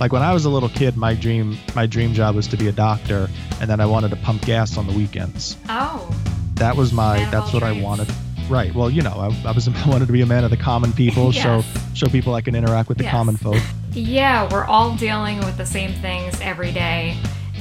Like 0.00 0.12
when 0.12 0.22
I 0.22 0.32
was 0.32 0.46
a 0.46 0.50
little 0.50 0.70
kid, 0.70 0.96
my 0.96 1.14
dream 1.14 1.58
my 1.76 1.86
dream 1.86 2.14
job 2.14 2.34
was 2.34 2.48
to 2.48 2.56
be 2.56 2.68
a 2.68 2.72
doctor, 2.72 3.28
and 3.60 3.68
then 3.68 3.80
I 3.80 3.86
wanted 3.86 4.10
to 4.10 4.16
pump 4.16 4.42
gas 4.46 4.76
on 4.78 4.86
the 4.86 4.92
weekends. 4.94 5.56
Oh. 5.68 6.10
That 6.54 6.76
was 6.76 6.92
my. 6.92 7.18
Man 7.18 7.30
that's 7.30 7.48
all 7.48 7.60
what 7.60 7.62
I 7.62 7.72
wanted. 7.80 8.08
Right. 8.48 8.74
Well, 8.74 8.90
you 8.90 9.02
know, 9.02 9.12
I, 9.12 9.48
I 9.48 9.52
was 9.52 9.68
I 9.84 9.88
wanted 9.88 10.06
to 10.06 10.12
be 10.12 10.22
a 10.22 10.26
man 10.26 10.42
of 10.44 10.50
the 10.50 10.56
common 10.56 10.92
people, 10.94 11.32
Yes. 11.34 11.42
show 11.44 11.62
show 11.94 12.06
people 12.10 12.34
I 12.34 12.40
can 12.40 12.54
interact 12.54 12.88
with 12.88 12.98
the 12.98 13.04
Yes. 13.04 13.12
common 13.12 13.36
folk. 13.36 13.56
Yeah, 13.92 14.48
we're 14.52 14.62
all 14.64 14.94
dealing 14.94 15.38
with 15.40 15.56
the 15.56 15.66
same 15.66 15.92
things 15.94 16.40
every 16.40 16.70
day. 16.70 17.16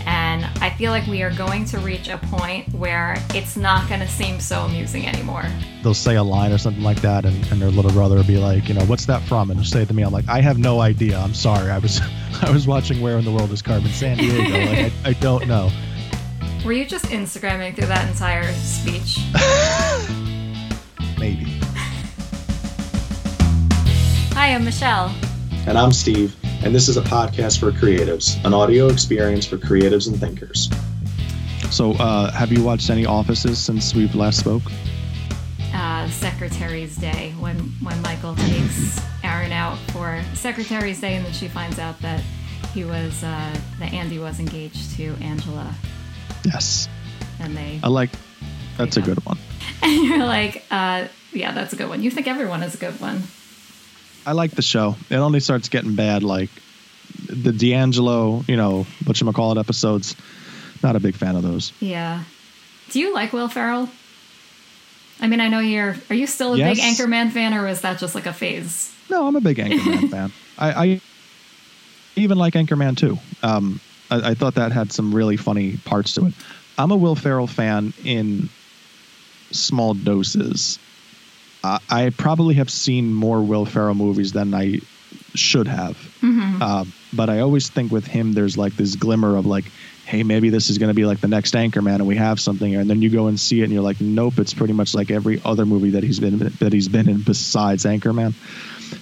And 0.09 0.43
I 0.59 0.71
feel 0.71 0.91
like 0.91 1.05
we 1.05 1.21
are 1.21 1.31
going 1.31 1.65
to 1.65 1.77
reach 1.77 2.07
a 2.07 2.17
point 2.17 2.67
where 2.73 3.15
it's 3.35 3.55
not 3.55 3.87
going 3.87 3.99
to 3.99 4.07
seem 4.07 4.39
so 4.39 4.61
amusing 4.61 5.05
anymore. 5.05 5.45
They'll 5.83 5.93
say 5.93 6.15
a 6.15 6.23
line 6.23 6.51
or 6.51 6.57
something 6.57 6.81
like 6.81 6.99
that, 7.01 7.25
and, 7.25 7.45
and 7.51 7.61
their 7.61 7.69
little 7.69 7.91
brother 7.91 8.15
will 8.15 8.23
be 8.23 8.37
like, 8.37 8.67
you 8.69 8.73
know, 8.73 8.83
what's 8.85 9.05
that 9.05 9.21
from? 9.21 9.51
And 9.51 9.59
they'll 9.59 9.65
say 9.67 9.83
it 9.83 9.87
to 9.89 9.93
me, 9.93 10.01
I'm 10.01 10.11
like, 10.11 10.27
I 10.27 10.41
have 10.41 10.57
no 10.57 10.81
idea. 10.81 11.19
I'm 11.19 11.35
sorry. 11.35 11.69
I 11.69 11.77
was 11.77 12.01
I 12.41 12.49
was 12.49 12.65
watching 12.65 13.01
Where 13.01 13.19
in 13.19 13.23
the 13.23 13.31
World 13.31 13.51
is 13.51 13.61
Carmen 13.61 13.91
Sandiego. 13.91 14.49
like 14.49 14.93
I, 15.05 15.09
I 15.09 15.13
don't 15.13 15.47
know. 15.47 15.69
Were 16.65 16.73
you 16.73 16.85
just 16.85 17.05
Instagramming 17.05 17.75
through 17.75 17.87
that 17.87 18.09
entire 18.09 18.51
speech? 18.53 19.19
Maybe. 21.19 21.59
Hi, 24.33 24.55
I'm 24.55 24.65
Michelle. 24.65 25.13
And 25.67 25.77
I'm 25.77 25.91
Steve, 25.91 26.35
and 26.63 26.73
this 26.75 26.87
is 26.89 26.97
a 26.97 27.01
podcast 27.01 27.59
for 27.59 27.71
creatives, 27.71 28.43
an 28.45 28.53
audio 28.53 28.87
experience 28.87 29.45
for 29.45 29.57
creatives 29.57 30.07
and 30.07 30.19
thinkers. 30.19 30.69
So, 31.71 31.93
uh, 31.93 32.31
have 32.31 32.51
you 32.51 32.63
watched 32.63 32.89
any 32.89 33.05
Offices 33.05 33.59
since 33.59 33.93
we've 33.93 34.15
last 34.15 34.39
spoke? 34.39 34.63
Uh, 35.73 36.09
Secretary's 36.09 36.95
Day, 36.97 37.33
when, 37.39 37.55
when 37.81 38.01
Michael 38.01 38.35
takes 38.35 38.99
Erin 39.23 39.51
out 39.51 39.77
for 39.91 40.21
Secretary's 40.33 40.99
Day, 40.99 41.15
and 41.15 41.25
then 41.25 41.31
she 41.33 41.47
finds 41.47 41.77
out 41.79 41.99
that 42.01 42.21
he 42.73 42.83
was, 42.83 43.23
uh, 43.23 43.55
that 43.79 43.93
Andy 43.93 44.19
was 44.19 44.39
engaged 44.39 44.95
to 44.97 45.15
Angela, 45.21 45.73
Yes. 46.43 46.89
and 47.39 47.55
they, 47.55 47.79
I 47.83 47.87
like. 47.89 48.09
That's 48.77 48.97
a 48.97 49.01
Yeah. 49.01 49.05
good 49.07 49.25
one. 49.25 49.37
and 49.83 50.03
you're 50.05 50.25
like, 50.25 50.63
uh, 50.71 51.05
yeah, 51.33 51.51
that's 51.51 51.73
a 51.73 51.75
good 51.75 51.89
one. 51.89 52.01
You 52.01 52.09
think 52.09 52.27
everyone 52.27 52.63
is 52.63 52.73
a 52.75 52.77
good 52.77 52.99
one. 52.99 53.23
I 54.29 54.33
like 54.33 54.51
the 54.51 54.61
show. 54.61 54.95
It 55.09 55.15
only 55.15 55.39
starts 55.39 55.69
getting 55.69 55.95
bad 55.95 56.21
like 56.21 56.51
the 57.25 57.49
DeAngelo, 57.49 58.47
you 58.47 58.57
know, 58.57 58.85
what 59.05 59.19
you 59.19 59.31
call 59.31 59.53
it 59.53 59.57
episodes. 59.57 60.15
Not 60.83 60.95
a 60.95 60.99
big 60.99 61.15
fan 61.15 61.35
of 61.35 61.41
those. 61.41 61.73
Yeah. 61.79 62.23
Do 62.91 62.99
you 62.99 63.11
like 63.11 63.33
Will 63.33 63.47
Ferrell? 63.47 63.89
I 65.19 65.27
mean, 65.27 65.39
I 65.39 65.47
know 65.47 65.57
you're. 65.57 65.95
Are 66.11 66.15
you 66.15 66.27
still 66.27 66.53
a 66.53 66.57
big 66.57 66.77
Anchorman 66.77 67.31
fan, 67.31 67.55
or 67.55 67.65
was 67.65 67.81
that 67.81 67.97
just 67.97 68.13
like 68.13 68.27
a 68.27 68.33
phase? 68.33 68.95
No, 69.09 69.27
I'm 69.27 69.35
a 69.35 69.41
big 69.41 69.57
Anchorman 69.57 70.09
fan. 70.11 70.31
I, 70.59 70.71
I 70.71 71.01
even 72.15 72.37
like 72.37 72.53
Anchorman 72.53 72.97
too. 72.97 73.17
Um, 73.41 73.81
I, 74.11 74.29
I 74.29 74.33
thought 74.35 74.55
that 74.55 74.71
had 74.71 74.91
some 74.91 75.11
really 75.11 75.37
funny 75.37 75.77
parts 75.77 76.13
to 76.13 76.27
it. 76.27 76.35
I'm 76.77 76.91
a 76.91 76.95
Will 76.95 77.15
Ferrell 77.15 77.47
fan 77.47 77.93
in 78.03 78.49
small 79.49 79.95
doses. 79.95 80.77
Uh, 81.63 81.79
I 81.89 82.09
probably 82.11 82.55
have 82.55 82.69
seen 82.69 83.13
more 83.13 83.41
Will 83.41 83.65
Ferrell 83.65 83.95
movies 83.95 84.31
than 84.31 84.53
I 84.53 84.79
should 85.35 85.67
have. 85.67 85.97
Mm-hmm. 86.21 86.61
Uh, 86.61 86.85
but 87.13 87.29
I 87.29 87.39
always 87.39 87.69
think 87.69 87.91
with 87.91 88.05
him, 88.05 88.33
there's 88.33 88.57
like 88.57 88.75
this 88.75 88.95
glimmer 88.95 89.35
of 89.35 89.45
like, 89.45 89.65
hey, 90.05 90.23
maybe 90.23 90.49
this 90.49 90.69
is 90.69 90.77
going 90.77 90.87
to 90.89 90.93
be 90.93 91.05
like 91.05 91.19
the 91.19 91.27
next 91.27 91.53
Anchorman, 91.53 91.95
and 91.95 92.07
we 92.07 92.15
have 92.15 92.39
something 92.39 92.67
here. 92.69 92.79
And 92.79 92.89
then 92.89 93.01
you 93.01 93.09
go 93.09 93.27
and 93.27 93.39
see 93.39 93.59
it, 93.61 93.65
and 93.65 93.73
you're 93.73 93.83
like, 93.83 93.99
nope, 94.01 94.39
it's 94.39 94.53
pretty 94.53 94.73
much 94.73 94.95
like 94.95 95.11
every 95.11 95.41
other 95.45 95.65
movie 95.65 95.91
that 95.91 96.03
he's 96.03 96.19
been 96.19 96.37
that 96.59 96.71
he's 96.73 96.87
been 96.87 97.09
in 97.09 97.21
besides 97.21 97.83
Anchorman. 97.85 98.33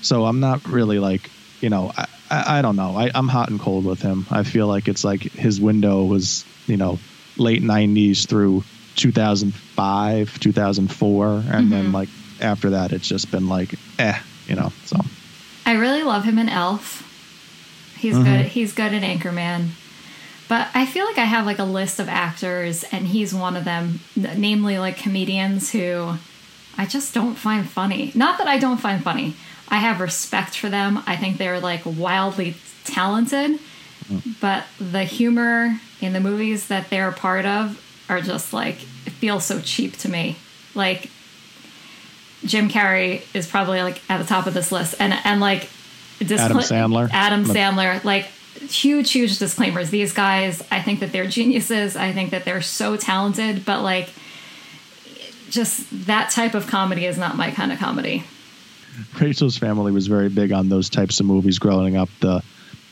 So 0.04 0.26
I'm 0.26 0.40
not 0.40 0.68
really 0.68 1.00
like, 1.00 1.30
you 1.62 1.70
know, 1.70 1.92
I, 1.96 2.08
I, 2.30 2.60
I 2.60 2.62
don't 2.62 2.76
know. 2.76 2.98
I, 2.98 3.10
I'm 3.14 3.28
hot 3.30 3.50
and 3.50 3.60
cold 3.60 3.86
with 3.86 4.02
him. 4.02 4.26
I 4.32 4.44
feel 4.44 4.68
like 4.68 4.88
it's 4.88 5.04
like 5.06 5.22
his 5.22 5.62
window 5.62 6.04
was, 6.06 6.44
you 6.66 6.76
know, 6.78 7.00
late 7.38 7.62
90s 7.62 8.28
through 8.28 8.64
2005, 8.96 10.40
2004, 10.40 11.44
and 11.52 11.72
then 11.72 11.86
Mhm. 11.88 11.94
like 11.94 12.10
after 12.42 12.72
that, 12.72 12.92
it's 12.94 13.08
just 13.08 13.32
been 13.32 13.48
like, 13.48 13.76
eh, 14.00 14.18
you 14.48 14.56
know. 14.56 14.72
So 14.86 15.00
I 15.66 15.74
really 15.74 16.04
love 16.04 16.24
him 16.24 16.38
in 16.40 16.50
Elf. 16.50 17.04
He's 17.98 18.16
Mhm. 18.16 18.24
good. 18.24 18.46
He's 18.48 18.74
good 18.74 18.94
in 18.94 19.04
Anchorman. 19.04 19.70
But 20.48 20.70
I 20.74 20.86
feel 20.86 21.06
like 21.06 21.18
I 21.18 21.26
have 21.26 21.46
like 21.46 21.60
a 21.60 21.64
list 21.66 22.00
of 22.00 22.08
actors, 22.08 22.84
and 22.92 23.08
he's 23.08 23.34
one 23.34 23.58
of 23.58 23.66
them. 23.66 24.00
Namely, 24.16 24.78
like 24.80 24.98
comedians 24.98 25.72
who 25.72 26.18
I 26.78 26.86
just 26.86 27.14
don't 27.14 27.36
find 27.36 27.68
funny. 27.70 28.12
Not 28.16 28.38
that 28.38 28.48
I 28.48 28.58
don't 28.58 28.78
find 28.80 29.04
funny. 29.04 29.36
I 29.68 29.78
have 29.78 30.00
respect 30.00 30.56
for 30.58 30.70
them. 30.70 31.04
I 31.06 31.16
think 31.18 31.38
they're 31.38 31.60
like 31.60 31.82
wildly 31.86 32.56
talented. 32.86 33.60
But 34.40 34.64
the 34.80 35.04
humor 35.04 35.82
in 36.00 36.14
the 36.14 36.22
movies 36.22 36.68
that 36.68 36.90
they're 36.90 37.10
a 37.10 37.14
part 37.14 37.46
of 37.46 37.82
are 38.08 38.22
just 38.22 38.54
like 38.54 38.84
it 39.06 39.12
feels 39.14 39.44
so 39.44 39.60
cheap 39.60 39.98
to 39.98 40.08
me. 40.10 40.38
Like 40.76 41.10
Jim 42.46 42.70
Carrey 42.70 43.24
is 43.34 43.48
probably 43.48 43.82
like 43.82 44.02
at 44.10 44.18
the 44.20 44.26
top 44.26 44.48
of 44.48 44.54
this 44.54 44.72
list, 44.72 44.96
and 45.00 45.14
and 45.24 45.42
like 45.42 45.70
discla- 46.20 46.40
Adam 46.40 46.58
Sandler. 46.58 47.10
Adam 47.12 47.44
Sandler, 47.46 48.04
like 48.04 48.26
huge, 48.70 49.12
huge 49.12 49.40
disclaimers. 49.40 49.90
These 49.90 50.14
guys, 50.14 50.64
I 50.72 50.82
think 50.82 51.00
that 51.00 51.12
they're 51.12 51.28
geniuses. 51.28 51.96
I 51.96 52.12
think 52.12 52.32
that 52.32 52.46
they're 52.46 52.62
so 52.62 52.98
talented, 52.98 53.66
but 53.66 53.82
like, 53.82 54.10
just 55.50 56.06
that 56.08 56.30
type 56.32 56.54
of 56.54 56.68
comedy 56.68 57.06
is 57.06 57.18
not 57.18 57.38
my 57.38 57.52
kind 57.52 57.72
of 57.72 57.80
comedy. 57.80 58.24
Rachel's 59.20 59.58
family 59.58 59.92
was 59.92 60.08
very 60.08 60.30
big 60.30 60.52
on 60.52 60.70
those 60.70 60.90
types 60.90 61.20
of 61.20 61.26
movies 61.26 61.60
growing 61.60 61.96
up. 61.96 62.10
The 62.20 62.44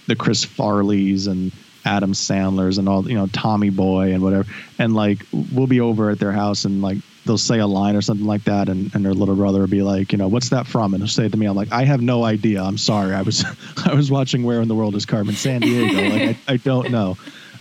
the 0.07 0.15
Chris 0.15 0.45
Farleys 0.45 1.27
and 1.27 1.51
Adam 1.83 2.13
Sandlers 2.13 2.77
and 2.77 2.87
all 2.87 3.07
you 3.09 3.15
know 3.15 3.27
Tommy 3.27 3.69
Boy 3.69 4.13
and 4.13 4.21
whatever. 4.23 4.47
And 4.77 4.93
like 4.93 5.25
we'll 5.31 5.67
be 5.67 5.81
over 5.81 6.09
at 6.09 6.19
their 6.19 6.31
house 6.31 6.65
and 6.65 6.81
like 6.81 6.97
they'll 7.25 7.37
say 7.37 7.59
a 7.59 7.67
line 7.67 7.95
or 7.95 8.01
something 8.01 8.25
like 8.27 8.43
that, 8.45 8.69
and, 8.69 8.93
and 8.93 9.03
their 9.03 9.13
little 9.13 9.35
brother 9.35 9.59
will 9.61 9.67
be 9.67 9.81
like, 9.81 10.11
you 10.11 10.17
know, 10.17 10.27
what's 10.27 10.49
that 10.49 10.67
from? 10.67 10.93
And 10.93 11.01
he'll 11.01 11.07
say 11.09 11.25
it 11.25 11.31
to 11.31 11.37
me. 11.37 11.45
I'm 11.47 11.55
like, 11.55 11.71
I 11.71 11.83
have 11.83 12.01
no 12.01 12.23
idea. 12.23 12.61
I'm 12.63 12.77
sorry. 12.77 13.13
I 13.13 13.21
was 13.23 13.43
I 13.85 13.93
was 13.93 14.11
watching 14.11 14.43
Where 14.43 14.61
in 14.61 14.67
the 14.67 14.75
World 14.75 14.95
is 14.95 15.05
Carmen 15.05 15.35
Sandiego. 15.35 16.11
like 16.11 16.37
I, 16.47 16.53
I 16.53 16.57
don't 16.57 16.91
know. 16.91 17.17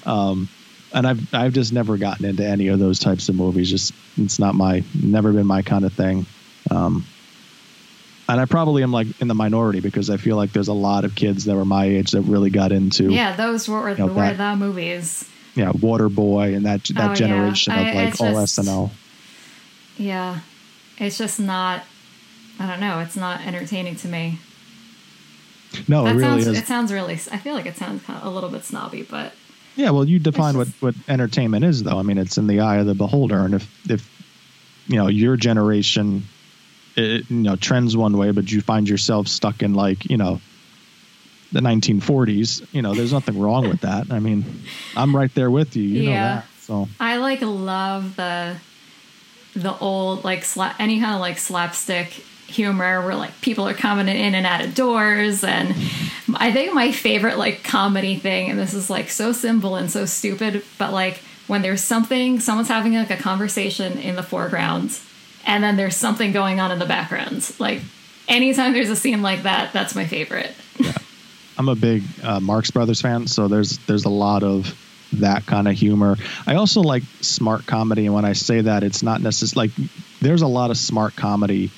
Um, 0.06 0.48
and 0.92 1.06
I've 1.06 1.34
I've 1.34 1.52
just 1.52 1.72
never 1.72 1.96
gotten 1.96 2.24
into 2.26 2.46
any 2.46 2.68
of 2.68 2.78
those 2.78 2.98
types 2.98 3.28
of 3.28 3.34
movies. 3.34 3.70
Just 3.70 3.92
it's 4.16 4.38
not 4.38 4.54
my 4.54 4.84
never 5.02 5.32
been 5.32 5.46
my 5.46 5.62
kind 5.62 5.84
of 5.84 5.92
thing. 5.92 6.26
Um, 6.70 7.04
and 8.28 8.40
I 8.40 8.44
probably 8.46 8.82
am 8.82 8.92
like 8.92 9.08
in 9.20 9.28
the 9.28 9.34
minority 9.34 9.80
because 9.80 10.08
I 10.08 10.16
feel 10.16 10.36
like 10.36 10.52
there's 10.52 10.68
a 10.68 10.72
lot 10.72 11.04
of 11.04 11.14
kids 11.14 11.44
that 11.44 11.54
were 11.56 11.64
my 11.64 11.84
age 11.84 12.12
that 12.12 12.22
really 12.22 12.48
got 12.50 12.72
into 12.72 13.04
yeah, 13.12 13.30
Yeah, 13.30 13.36
those 13.36 13.68
were, 13.68 13.90
You 13.90 13.96
know, 13.98 14.06
were 14.06 14.14
that- 14.14 14.38
the 14.38 14.56
movies. 14.56 15.28
Yeah, 15.56 15.70
Waterboy 15.72 16.56
and 16.56 16.66
that 16.66 16.82
that 16.84 16.96
Oh, 16.98 17.08
yeah. 17.10 17.14
generation 17.14 17.72
I- 17.74 17.80
of 17.90 17.94
like 17.94 18.20
all 18.20 18.32
just- 18.46 18.58
SNL. 18.58 18.90
Yeah, 19.96 20.40
it's 20.98 21.18
just 21.18 21.38
not. 21.40 21.84
I 22.58 22.66
don't 22.68 22.80
know. 22.80 23.00
It's 23.00 23.16
not 23.16 23.40
entertaining 23.46 23.96
to 23.96 24.08
me. 24.08 24.38
No, 25.88 26.04
that 26.04 26.14
it 26.14 26.18
really 26.18 26.42
sounds. 26.42 26.46
is. 26.46 26.58
It 26.58 26.66
sounds 26.66 26.92
really. 26.92 27.14
I 27.14 27.38
feel 27.38 27.54
like 27.54 27.66
it 27.66 27.76
sounds 27.76 28.02
kind 28.04 28.18
of 28.20 28.26
a 28.26 28.30
little 28.30 28.50
bit 28.50 28.64
snobby, 28.64 29.02
but 29.02 29.32
yeah, 29.76 29.90
well, 29.90 30.04
you 30.08 30.18
define 30.18 30.54
just- 30.54 30.80
what 30.82 30.94
what 30.94 31.08
entertainment 31.08 31.64
is, 31.64 31.82
though. 31.82 31.98
I 31.98 32.02
mean, 32.02 32.18
it's 32.18 32.38
in 32.38 32.46
the 32.46 32.60
eye 32.60 32.76
of 32.76 32.86
the 32.86 32.94
beholder, 32.94 33.38
and 33.40 33.54
if 33.54 33.90
if 33.90 34.08
you 34.86 34.96
know 34.96 35.08
your 35.08 35.36
generation, 35.36 36.24
it, 36.96 37.28
you 37.30 37.36
know, 37.42 37.56
trends 37.56 37.96
one 37.96 38.16
way, 38.16 38.30
but 38.30 38.50
you 38.52 38.60
find 38.60 38.88
yourself 38.88 39.28
stuck 39.28 39.62
in 39.62 39.74
like 39.74 40.08
you 40.10 40.16
know. 40.16 40.40
The 41.52 41.60
1940s, 41.60 42.66
you 42.72 42.82
know, 42.82 42.94
there's 42.94 43.12
nothing 43.12 43.38
wrong 43.38 43.68
with 43.68 43.82
that. 43.82 44.10
I 44.10 44.18
mean, 44.18 44.44
I'm 44.96 45.14
right 45.14 45.32
there 45.36 45.52
with 45.52 45.76
you. 45.76 45.84
You 45.84 46.02
know 46.06 46.10
that. 46.10 46.46
So 46.62 46.88
I 46.98 47.18
like 47.18 47.42
love 47.42 48.16
the 48.16 48.56
the 49.54 49.76
old 49.78 50.24
like 50.24 50.42
sla- 50.42 50.74
any 50.78 51.00
kind 51.00 51.14
of 51.14 51.20
like 51.20 51.38
slapstick 51.38 52.08
humor 52.46 53.04
where 53.04 53.14
like 53.14 53.40
people 53.40 53.66
are 53.66 53.74
coming 53.74 54.08
in 54.08 54.34
and 54.34 54.46
out 54.46 54.64
of 54.64 54.74
doors 54.74 55.42
and 55.42 55.74
I 56.34 56.52
think 56.52 56.74
my 56.74 56.92
favorite 56.92 57.38
like 57.38 57.64
comedy 57.64 58.16
thing 58.16 58.50
and 58.50 58.58
this 58.58 58.74
is 58.74 58.90
like 58.90 59.08
so 59.08 59.32
simple 59.32 59.76
and 59.76 59.90
so 59.90 60.04
stupid 60.04 60.62
but 60.78 60.92
like 60.92 61.22
when 61.46 61.62
there's 61.62 61.82
something 61.82 62.40
someone's 62.40 62.68
having 62.68 62.94
like 62.94 63.10
a 63.10 63.16
conversation 63.16 63.98
in 63.98 64.16
the 64.16 64.22
foreground 64.22 64.98
and 65.46 65.64
then 65.64 65.76
there's 65.76 65.96
something 65.96 66.32
going 66.32 66.60
on 66.60 66.70
in 66.70 66.78
the 66.78 66.86
background 66.86 67.50
like 67.58 67.80
anytime 68.28 68.72
there's 68.72 68.90
a 68.90 68.96
scene 68.96 69.22
like 69.22 69.42
that 69.42 69.72
that's 69.72 69.94
my 69.94 70.06
favorite. 70.06 70.54
I'm 71.56 71.68
a 71.68 71.76
big 71.76 72.02
uh, 72.22 72.40
Marx 72.40 72.70
Brothers 72.70 73.00
fan, 73.00 73.26
so 73.26 73.48
there's 73.48 73.78
there's 73.86 74.04
a 74.04 74.10
lot 74.10 74.42
of 74.42 74.76
that 75.20 75.46
kind 75.46 75.68
of 75.68 75.74
humor. 75.74 76.16
I 76.46 76.54
also 76.54 76.80
like 76.80 77.02
smart 77.20 77.66
comedy, 77.66 78.06
and 78.06 78.14
when 78.14 78.24
I 78.24 78.32
say 78.32 78.62
that, 78.62 78.82
it's 78.82 79.02
not 79.02 79.20
necessarily 79.20 79.68
like 79.68 79.90
there's 80.20 80.42
a 80.42 80.46
lot 80.46 80.70
of 80.70 80.76
smart 80.76 81.16
comedy 81.16 81.70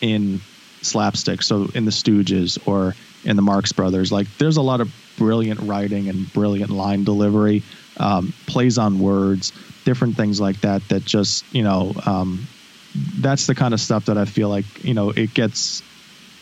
in 0.00 0.40
slapstick. 0.82 1.42
So 1.42 1.68
in 1.74 1.84
the 1.84 1.90
Stooges 1.90 2.58
or 2.66 2.94
in 3.24 3.36
the 3.36 3.42
Marx 3.42 3.72
Brothers, 3.72 4.10
like 4.12 4.26
there's 4.38 4.56
a 4.56 4.62
lot 4.62 4.80
of 4.80 4.92
brilliant 5.16 5.60
writing 5.60 6.08
and 6.08 6.30
brilliant 6.32 6.70
line 6.70 7.04
delivery, 7.04 7.62
um, 7.98 8.32
plays 8.46 8.78
on 8.78 8.98
words, 8.98 9.52
different 9.84 10.16
things 10.16 10.40
like 10.40 10.60
that. 10.62 10.86
That 10.88 11.04
just 11.04 11.44
you 11.54 11.62
know, 11.62 11.92
um, 12.06 12.46
that's 12.94 13.46
the 13.46 13.54
kind 13.54 13.74
of 13.74 13.80
stuff 13.80 14.06
that 14.06 14.18
I 14.18 14.24
feel 14.24 14.48
like 14.48 14.84
you 14.84 14.94
know 14.94 15.10
it 15.10 15.34
gets 15.34 15.82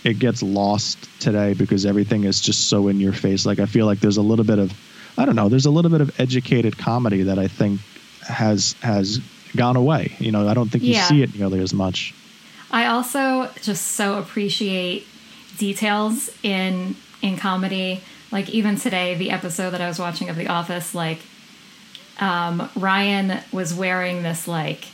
it 0.04 0.18
gets 0.18 0.42
lost 0.42 0.98
today 1.20 1.52
because 1.52 1.84
everything 1.84 2.24
is 2.24 2.40
just 2.40 2.68
so 2.68 2.88
in 2.88 3.00
your 3.00 3.12
face. 3.12 3.44
Like 3.44 3.58
I 3.58 3.66
feel 3.66 3.86
like 3.86 4.00
there's 4.00 4.16
a 4.16 4.22
little 4.22 4.44
bit 4.44 4.58
of 4.58 4.72
I 5.18 5.24
don't 5.24 5.36
know, 5.36 5.48
there's 5.48 5.66
a 5.66 5.70
little 5.70 5.90
bit 5.90 6.00
of 6.00 6.18
educated 6.20 6.78
comedy 6.78 7.22
that 7.24 7.38
I 7.38 7.48
think 7.48 7.80
has 8.26 8.74
has 8.82 9.20
gone 9.56 9.76
away. 9.76 10.14
You 10.18 10.30
know, 10.32 10.48
I 10.48 10.54
don't 10.54 10.68
think 10.70 10.84
you 10.84 10.94
Yeah. 10.94 11.08
see 11.08 11.22
it 11.22 11.34
nearly 11.38 11.60
as 11.60 11.74
much. 11.74 12.14
I 12.70 12.86
also 12.86 13.50
just 13.62 13.88
so 13.92 14.18
appreciate 14.18 15.06
details 15.58 16.30
in 16.42 16.94
in 17.22 17.36
comedy. 17.36 18.00
Like 18.32 18.48
even 18.50 18.76
today, 18.76 19.14
the 19.16 19.30
episode 19.32 19.70
that 19.70 19.80
I 19.80 19.88
was 19.88 19.98
watching 19.98 20.28
of 20.28 20.36
The 20.36 20.46
Office, 20.46 20.94
like 20.94 21.18
um, 22.20 22.68
Ryan 22.76 23.40
was 23.52 23.74
wearing 23.74 24.22
this 24.22 24.46
like 24.46 24.84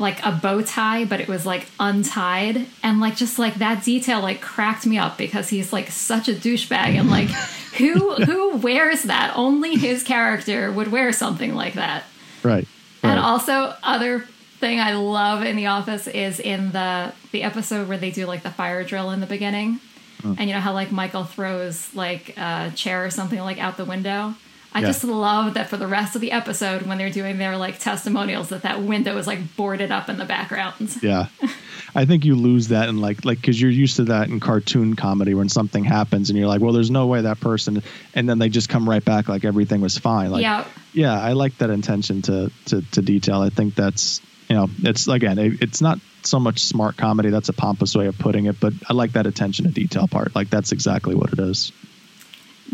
like 0.00 0.24
a 0.24 0.32
bow 0.32 0.62
tie, 0.62 1.04
but 1.04 1.20
it 1.20 1.28
was 1.28 1.44
like 1.46 1.66
untied, 1.78 2.66
and 2.82 3.00
like 3.00 3.16
just 3.16 3.38
like 3.38 3.54
that 3.56 3.84
detail 3.84 4.20
like 4.20 4.40
cracked 4.40 4.86
me 4.86 4.98
up 4.98 5.16
because 5.18 5.48
he's 5.48 5.72
like 5.72 5.90
such 5.90 6.28
a 6.28 6.32
douchebag, 6.32 6.98
and 6.98 7.10
like 7.10 7.28
who 7.78 8.14
who 8.16 8.56
wears 8.56 9.04
that? 9.04 9.34
Only 9.36 9.76
his 9.76 10.02
character 10.02 10.72
would 10.72 10.88
wear 10.88 11.12
something 11.12 11.54
like 11.54 11.74
that. 11.74 12.04
Right. 12.42 12.66
And 13.02 13.18
also, 13.18 13.74
other 13.82 14.20
thing 14.58 14.78
I 14.78 14.92
love 14.92 15.42
in 15.42 15.56
The 15.56 15.66
Office 15.66 16.06
is 16.06 16.38
in 16.40 16.72
the 16.72 17.12
the 17.32 17.42
episode 17.44 17.88
where 17.88 17.96
they 17.98 18.10
do 18.10 18.26
like 18.26 18.42
the 18.42 18.50
fire 18.50 18.82
drill 18.84 19.10
in 19.10 19.20
the 19.20 19.26
beginning, 19.26 19.80
Oh. 20.24 20.34
and 20.38 20.48
you 20.50 20.54
know 20.54 20.60
how 20.60 20.74
like 20.74 20.92
Michael 20.92 21.24
throws 21.24 21.94
like 21.94 22.36
a 22.36 22.70
chair 22.74 23.04
or 23.04 23.10
something 23.10 23.38
like 23.40 23.58
out 23.58 23.76
the 23.78 23.86
window. 23.86 24.34
I 24.72 24.80
Yeah. 24.80 24.86
just 24.86 25.02
love 25.04 25.54
that 25.54 25.68
for 25.68 25.76
the 25.76 25.86
rest 25.86 26.14
of 26.14 26.20
the 26.20 26.30
episode 26.32 26.82
when 26.82 26.96
they're 26.98 27.10
doing 27.10 27.38
their 27.38 27.56
like 27.56 27.78
testimonials 27.80 28.50
that 28.50 28.62
that 28.62 28.82
window 28.82 29.16
is 29.18 29.26
like 29.26 29.56
boarded 29.56 29.90
up 29.90 30.08
in 30.08 30.16
the 30.16 30.24
background. 30.24 30.96
Yeah. 31.02 31.26
I 31.94 32.04
think 32.04 32.24
you 32.24 32.36
lose 32.36 32.68
that 32.68 32.88
in 32.88 33.00
like 33.00 33.24
like 33.24 33.40
because 33.40 33.60
you're 33.60 33.70
used 33.70 33.96
to 33.96 34.04
that 34.04 34.28
in 34.28 34.38
cartoon 34.38 34.94
comedy 34.94 35.34
when 35.34 35.48
something 35.48 35.82
happens 35.82 36.30
and 36.30 36.38
you're 36.38 36.46
like, 36.46 36.60
well, 36.60 36.72
there's 36.72 36.90
no 36.90 37.06
way 37.08 37.22
that 37.22 37.40
person, 37.40 37.82
and 38.14 38.28
then 38.28 38.38
they 38.38 38.48
just 38.48 38.68
come 38.68 38.88
right 38.88 39.04
back 39.04 39.28
like 39.28 39.44
everything 39.44 39.80
was 39.80 39.98
fine. 39.98 40.30
Like, 40.30 40.42
yeah, 40.42 40.64
yeah, 40.92 41.20
I 41.20 41.32
like 41.32 41.58
that 41.58 41.70
intention 41.70 42.22
to 42.22 42.52
to 42.66 42.82
to 42.92 43.02
detail. 43.02 43.40
I 43.42 43.50
think 43.50 43.74
that's 43.74 44.20
you 44.48 44.54
know, 44.56 44.68
it's 44.82 45.08
again, 45.08 45.38
it, 45.38 45.62
it's 45.62 45.80
not 45.80 45.98
so 46.22 46.38
much 46.38 46.60
smart 46.60 46.96
comedy. 46.96 47.30
That's 47.30 47.48
a 47.48 47.52
pompous 47.52 47.96
way 47.96 48.06
of 48.06 48.16
putting 48.18 48.46
it, 48.46 48.60
but 48.60 48.72
I 48.88 48.92
like 48.94 49.12
that 49.12 49.26
attention 49.26 49.64
to 49.64 49.72
detail 49.72 50.06
part. 50.06 50.34
Like 50.34 50.48
that's 50.50 50.70
exactly 50.70 51.16
what 51.16 51.32
it 51.32 51.40
is. 51.40 51.72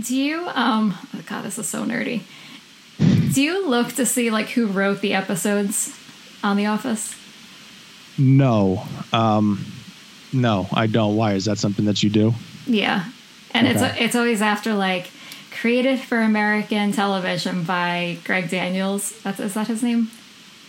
Do 0.01 0.15
you 0.17 0.47
um 0.55 0.97
oh 1.15 1.21
god, 1.27 1.43
this 1.45 1.59
is 1.59 1.69
so 1.69 1.85
nerdy. 1.85 2.23
Do 3.35 3.43
you 3.43 3.69
look 3.69 3.93
to 3.95 4.07
see 4.07 4.31
like 4.31 4.49
who 4.51 4.67
wrote 4.67 5.01
the 5.01 5.15
episodes 5.15 5.99
on 6.43 6.57
The 6.57 6.67
Office? 6.67 7.15
No, 8.19 8.87
um, 9.13 9.65
no, 10.33 10.67
I 10.73 10.87
don't. 10.87 11.17
Why 11.17 11.35
is 11.35 11.45
that 11.47 11.59
something 11.59 11.85
that 11.87 12.03
you 12.03 12.09
do? 12.11 12.35
Yeah, 12.67 13.05
and 13.53 13.67
Okay. 13.67 13.77
it's 13.91 14.01
it's 14.01 14.15
always 14.15 14.41
after 14.43 14.73
like 14.75 15.11
created 15.61 15.99
for 16.01 16.21
American 16.21 16.93
television 16.93 17.63
by 17.65 18.19
Greg 18.25 18.49
Daniels. 18.51 19.13
That's 19.23 19.41
is 19.41 19.55
that 19.55 19.67
his 19.67 19.83
name? 19.83 20.11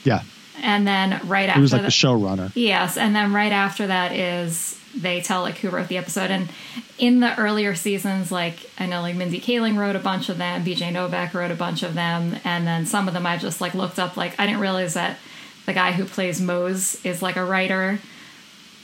Yeah, 0.03 0.21
And 0.61 0.85
then 0.87 1.19
right 1.27 1.45
he 1.45 1.49
after 1.49 1.61
was 1.61 1.71
like 1.73 1.81
that, 1.81 1.87
the 1.87 1.91
showrunner. 1.91 2.51
yes, 2.55 2.97
and 2.97 3.15
then 3.15 3.33
right 3.33 3.51
after 3.51 3.87
that 3.87 4.11
is 4.13 4.76
they 5.01 5.21
tell 5.21 5.41
like 5.41 5.57
who 5.57 5.69
wrote 5.69 5.87
the 5.87 5.97
episode. 5.97 6.31
And 6.31 6.49
in 6.97 7.19
the 7.19 7.37
earlier 7.37 7.75
seasons, 7.75 8.31
like 8.31 8.69
I 8.79 8.85
know 8.85 9.01
like 9.01 9.15
Mindy 9.15 9.39
Kaling 9.39 9.77
wrote 9.77 9.95
a 9.95 9.99
bunch 9.99 10.29
of 10.29 10.37
them, 10.37 10.63
BJ 10.63 10.91
Novak 10.91 11.33
wrote 11.33 11.51
a 11.51 11.55
bunch 11.55 11.83
of 11.83 11.93
them, 11.93 12.37
and 12.43 12.65
then 12.65 12.85
some 12.85 13.07
of 13.07 13.13
them 13.13 13.25
I 13.25 13.37
just 13.37 13.61
like 13.61 13.73
looked 13.73 13.99
up. 13.99 14.17
Like 14.17 14.39
I 14.39 14.45
didn't 14.45 14.61
realize 14.61 14.95
that 14.95 15.17
the 15.65 15.73
guy 15.73 15.91
who 15.91 16.05
plays 16.05 16.41
Mose 16.41 17.03
is 17.05 17.21
like 17.21 17.35
a 17.35 17.45
writer. 17.45 17.99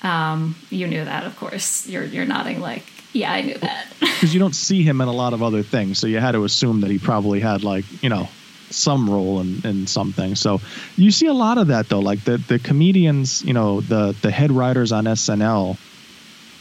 Um, 0.03 0.55
you 0.69 0.87
knew 0.87 1.03
that, 1.03 1.25
of 1.25 1.35
course. 1.37 1.87
You're 1.87 2.03
you're 2.03 2.25
nodding 2.25 2.59
like, 2.59 2.83
yeah, 3.13 3.31
I 3.31 3.41
knew 3.41 3.57
that. 3.57 3.87
because 3.99 4.33
you 4.33 4.39
don't 4.39 4.55
see 4.55 4.83
him 4.83 5.01
in 5.01 5.07
a 5.07 5.13
lot 5.13 5.33
of 5.33 5.41
other 5.41 5.63
things. 5.63 5.97
So 5.97 6.07
you 6.07 6.19
had 6.19 6.33
to 6.33 6.43
assume 6.43 6.81
that 6.81 6.91
he 6.91 6.99
probably 6.99 7.39
had 7.39 7.63
like 7.63 7.85
you 8.03 8.09
know 8.09 8.27
some 8.73 9.09
role 9.09 9.39
in, 9.39 9.61
in 9.63 9.87
something. 9.87 10.35
So 10.35 10.61
you 10.95 11.11
see 11.11 11.27
a 11.27 11.33
lot 11.33 11.57
of 11.57 11.67
that 11.67 11.89
though, 11.89 11.99
like 11.99 12.23
the 12.23 12.37
the 12.37 12.59
comedians, 12.59 13.43
you 13.43 13.53
know, 13.53 13.81
the 13.81 14.15
the 14.21 14.31
head 14.31 14.51
writers 14.51 14.91
on 14.91 15.05
SNL. 15.05 15.77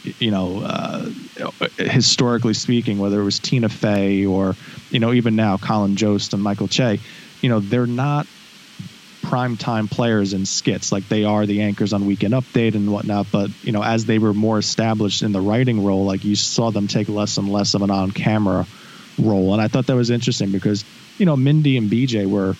You 0.03 0.31
know, 0.31 0.61
uh, 0.63 1.09
historically 1.77 2.53
speaking, 2.53 2.97
whether 2.99 3.21
it 3.21 3.23
was 3.23 3.39
Tina 3.39 3.69
Fey 3.69 4.25
or 4.25 4.55
you 4.89 4.99
know 4.99 5.13
even 5.13 5.35
now 5.35 5.57
Colin 5.57 5.95
Jost 5.95 6.33
and 6.33 6.43
Michael 6.43 6.67
Che, 6.67 6.99
you 7.41 7.49
know 7.49 7.59
they're 7.59 7.87
not 7.87 8.27
primetime 9.21 9.89
players 9.89 10.33
in 10.33 10.45
skits 10.45 10.91
like 10.91 11.07
they 11.07 11.23
are 11.23 11.45
the 11.45 11.61
anchors 11.61 11.93
on 11.93 12.05
Weekend 12.05 12.33
Update 12.33 12.75
and 12.75 12.91
whatnot. 12.91 13.27
But 13.31 13.49
you 13.63 13.71
know, 13.71 13.81
as 13.81 14.05
they 14.05 14.19
were 14.19 14.33
more 14.33 14.59
established 14.59 15.21
in 15.23 15.31
the 15.31 15.41
writing 15.41 15.83
role, 15.83 16.05
like 16.05 16.25
you 16.25 16.35
saw 16.35 16.69
them 16.69 16.87
take 16.87 17.09
less 17.09 17.37
and 17.37 17.49
less 17.49 17.73
of 17.73 17.81
an 17.81 17.89
on-camera 17.89 18.67
role, 19.19 19.53
and 19.53 19.61
I 19.61 19.67
thought 19.69 19.87
that 19.87 19.95
was 19.95 20.09
interesting 20.09 20.51
because 20.51 20.83
you 21.17 21.25
know 21.25 21.35
Mindy 21.35 21.77
and 21.77 21.89
BJ 21.89 22.27
were 22.27 22.55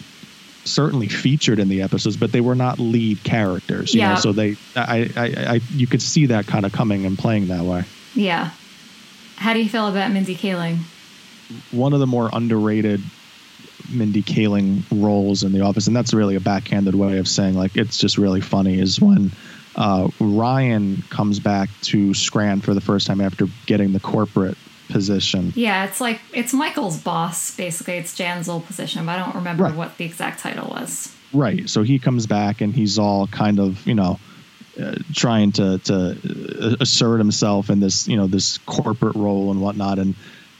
certainly 0.66 1.08
featured 1.08 1.60
in 1.60 1.68
the 1.68 1.82
episodes, 1.82 2.18
but 2.18 2.32
they 2.32 2.42
were 2.42 2.56
not 2.56 2.80
lead 2.80 3.24
characters. 3.24 3.94
You 3.94 4.02
Yeah. 4.02 4.14
know, 4.14 4.20
so 4.20 4.32
they, 4.34 4.56
I, 4.76 5.10
I, 5.16 5.26
I, 5.56 5.60
you 5.76 5.88
could 5.88 6.02
see 6.02 6.28
that 6.28 6.48
kind 6.48 6.66
of 6.66 6.72
coming 6.72 7.06
and 7.06 7.18
playing 7.18 7.48
that 7.48 7.64
way. 7.64 7.84
Yeah. 8.16 8.52
How 9.38 9.54
do 9.54 9.60
you 9.60 9.70
feel 9.70 9.88
about 9.88 10.12
Mindy 10.12 10.36
Kaling? 10.36 10.78
one 11.72 11.94
of 11.94 12.00
the 12.00 12.08
more 12.08 12.30
underrated 12.34 13.00
Mindy 13.94 14.24
Kaling 14.24 14.82
roles 14.92 15.44
in 15.44 15.52
The 15.52 15.62
Office, 15.62 15.88
and 15.88 15.96
that's 15.96 16.14
really 16.14 16.36
a 16.36 16.40
backhanded 16.40 16.96
way 16.96 17.18
of 17.18 17.28
saying 17.28 17.56
like 17.56 17.76
it's 17.76 17.98
just 17.98 18.18
really 18.18 18.42
funny, 18.42 18.80
is 18.80 19.00
when 19.00 19.32
uh, 19.76 20.08
Ryan 20.20 21.02
comes 21.10 21.40
back 21.40 21.70
to 21.84 22.14
Scran 22.14 22.62
for 22.62 22.74
the 22.74 22.82
first 22.82 23.06
time 23.08 23.22
after 23.22 23.48
getting 23.66 23.92
the 23.92 24.00
corporate 24.00 24.58
position. 24.94 25.52
Yeah, 25.56 25.84
it's 25.86 26.00
like 26.00 26.22
it's 26.34 26.54
Michael's 26.54 26.98
boss, 27.02 27.54
basically. 27.56 27.96
It's 27.96 28.16
Jan's 28.16 28.48
old 28.48 28.66
position, 28.66 29.06
but 29.06 29.20
I 29.20 29.24
don't 29.26 29.36
remember 29.36 29.64
Right. 29.66 29.76
what 29.76 29.98
the 29.98 30.06
exact 30.06 30.40
title 30.40 30.70
was. 30.70 31.14
Right. 31.34 31.68
So 31.68 31.84
he 31.84 32.00
comes 32.00 32.28
back 32.28 32.62
and 32.62 32.74
he's 32.74 32.98
all 33.00 33.28
kind 33.28 33.60
of, 33.60 33.86
you 33.88 33.96
know, 33.96 34.20
uh, 34.82 34.96
trying 35.14 35.52
to 35.54 35.80
to 35.80 35.96
uh, 36.62 36.76
assert 36.80 37.18
himself 37.18 37.70
in 37.70 37.80
this, 37.80 38.08
you 38.08 38.16
know, 38.18 38.28
this 38.28 38.60
corporate 38.60 39.16
role 39.16 39.52
and 39.52 39.60
whatnot. 39.62 40.00
And 40.00 40.16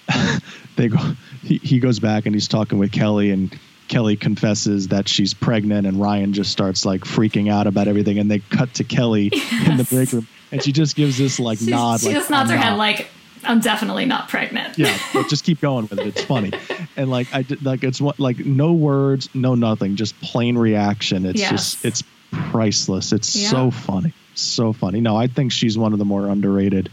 they 0.76 0.90
go, 0.90 0.98
he, 1.44 1.58
he 1.60 1.80
goes 1.80 2.00
back 2.00 2.26
and 2.26 2.36
he's 2.36 2.48
talking 2.48 2.78
with 2.80 2.92
Kelly 2.92 3.32
and 3.32 3.58
Kelly 3.88 4.16
confesses 4.16 4.88
that 4.90 5.08
she's 5.08 5.34
pregnant 5.34 5.86
and 5.86 6.00
Ryan 6.02 6.34
just 6.34 6.52
starts 6.52 6.86
like 6.86 7.02
freaking 7.02 7.52
out 7.52 7.68
about 7.68 7.88
everything. 7.88 8.18
And 8.18 8.30
they 8.32 8.40
cut 8.40 8.74
to 8.76 8.84
Kelly 8.84 9.32
in 9.68 9.78
the 9.78 9.84
break 9.90 10.12
room 10.12 10.28
and 10.52 10.64
she 10.64 10.72
just 10.72 10.96
gives 10.96 11.18
this 11.18 11.40
like 11.40 11.62
nod. 11.62 12.00
she 12.00 12.08
like, 12.08 12.16
just 12.16 12.30
nods 12.30 12.50
her 12.50 12.56
"I'm 12.58 12.62
head 12.64 12.78
like, 12.78 13.10
I'm 13.46 13.60
definitely 13.60 14.06
not 14.06 14.30
pregnant. 14.30 14.78
yeah, 14.78 14.98
just 15.30 15.44
keep 15.44 15.62
going 15.62 15.88
with 15.88 16.00
it. 16.00 16.08
It's 16.08 16.24
funny, 16.24 16.52
and 16.96 17.10
like 17.10 17.34
I 17.34 17.42
did, 17.44 17.64
like 17.66 17.84
it's 17.84 18.00
what 18.02 18.20
like 18.20 18.40
no 18.46 18.74
words, 18.74 19.30
no 19.34 19.56
nothing, 19.56 19.96
just 19.96 20.20
plain 20.22 20.58
reaction. 20.58 21.26
It's 21.26 21.40
Yes. 21.40 21.50
just 21.52 21.86
it's 21.86 22.04
priceless. 22.32 23.12
It's 23.12 23.36
Yeah. 23.36 23.50
so 23.50 23.72
funny, 23.72 24.14
so 24.36 24.74
funny. 24.74 25.02
No, 25.02 25.16
I 25.16 25.28
think 25.28 25.52
she's 25.52 25.78
one 25.78 25.94
of 25.94 26.00
the 26.00 26.06
more 26.06 26.28
underrated. 26.28 26.90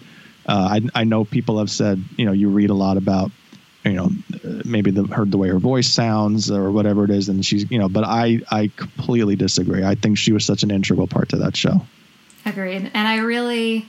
Uh, 0.46 0.80
I 0.94 1.00
I 1.00 1.04
know 1.04 1.24
people 1.24 1.58
have 1.58 1.70
said 1.70 2.02
you 2.16 2.24
know 2.26 2.32
you 2.32 2.48
read 2.48 2.70
a 2.70 2.74
lot 2.74 2.96
about 2.96 3.30
you 3.84 3.92
know 3.92 4.10
maybe 4.64 4.90
the, 4.90 5.04
heard 5.04 5.30
the 5.30 5.38
way 5.38 5.48
her 5.48 5.58
voice 5.58 5.88
sounds 5.88 6.50
or 6.50 6.70
whatever 6.70 7.04
it 7.04 7.10
is, 7.10 7.28
and 7.28 7.44
she's 7.44 7.70
you 7.70 7.78
know, 7.78 7.88
but 7.88 8.04
I 8.04 8.40
I 8.50 8.70
completely 8.76 9.36
disagree. 9.36 9.84
I 9.84 9.94
think 9.94 10.18
she 10.18 10.32
was 10.32 10.44
such 10.44 10.62
an 10.62 10.70
integral 10.70 11.06
part 11.06 11.30
to 11.30 11.36
that 11.38 11.56
show. 11.56 11.82
Agreed. 12.46 12.90
And 12.94 13.06
I 13.08 13.18
really, 13.18 13.86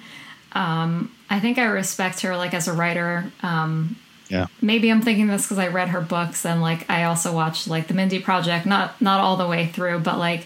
um, 0.52 1.10
I 1.32 1.40
think 1.40 1.58
I 1.58 1.64
respect 1.64 2.22
her 2.22 2.36
like 2.36 2.54
as 2.54 2.68
a 2.68 2.74
writer. 2.74 3.32
Um, 3.42 3.96
Yeah. 4.28 4.48
maybe 4.62 4.90
I'm 4.92 5.02
thinking 5.02 5.28
this 5.28 5.44
because 5.44 5.58
I 5.60 5.68
read 5.68 5.90
her 5.90 6.02
books 6.02 6.46
and 6.46 6.62
like 6.62 6.90
I 6.90 7.04
also 7.06 7.34
watched 7.34 7.68
like 7.68 7.88
the 7.88 7.94
Mindy 7.94 8.20
Project, 8.20 8.66
not 8.66 9.02
not 9.02 9.20
all 9.22 9.38
the 9.38 9.48
way 9.48 9.68
through, 9.68 10.00
but 10.00 10.20
like 10.20 10.46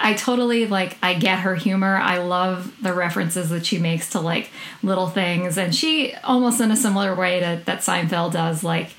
I 0.00 0.14
totally 0.14 0.66
like 0.66 0.96
I 1.02 1.14
get 1.14 1.40
her 1.40 1.54
humor. 1.56 1.96
I 1.96 2.18
love 2.18 2.72
the 2.82 2.92
references 2.94 3.50
that 3.50 3.66
she 3.66 3.78
makes 3.78 4.10
to 4.10 4.20
like 4.20 4.50
little 4.82 5.08
things, 5.08 5.58
and 5.58 5.74
she 5.74 6.14
almost 6.24 6.60
in 6.60 6.70
a 6.70 6.76
similar 6.76 7.14
way 7.14 7.40
to 7.40 7.62
that 7.66 7.80
Seinfeld 7.80 8.32
does. 8.32 8.62
Like 8.64 8.90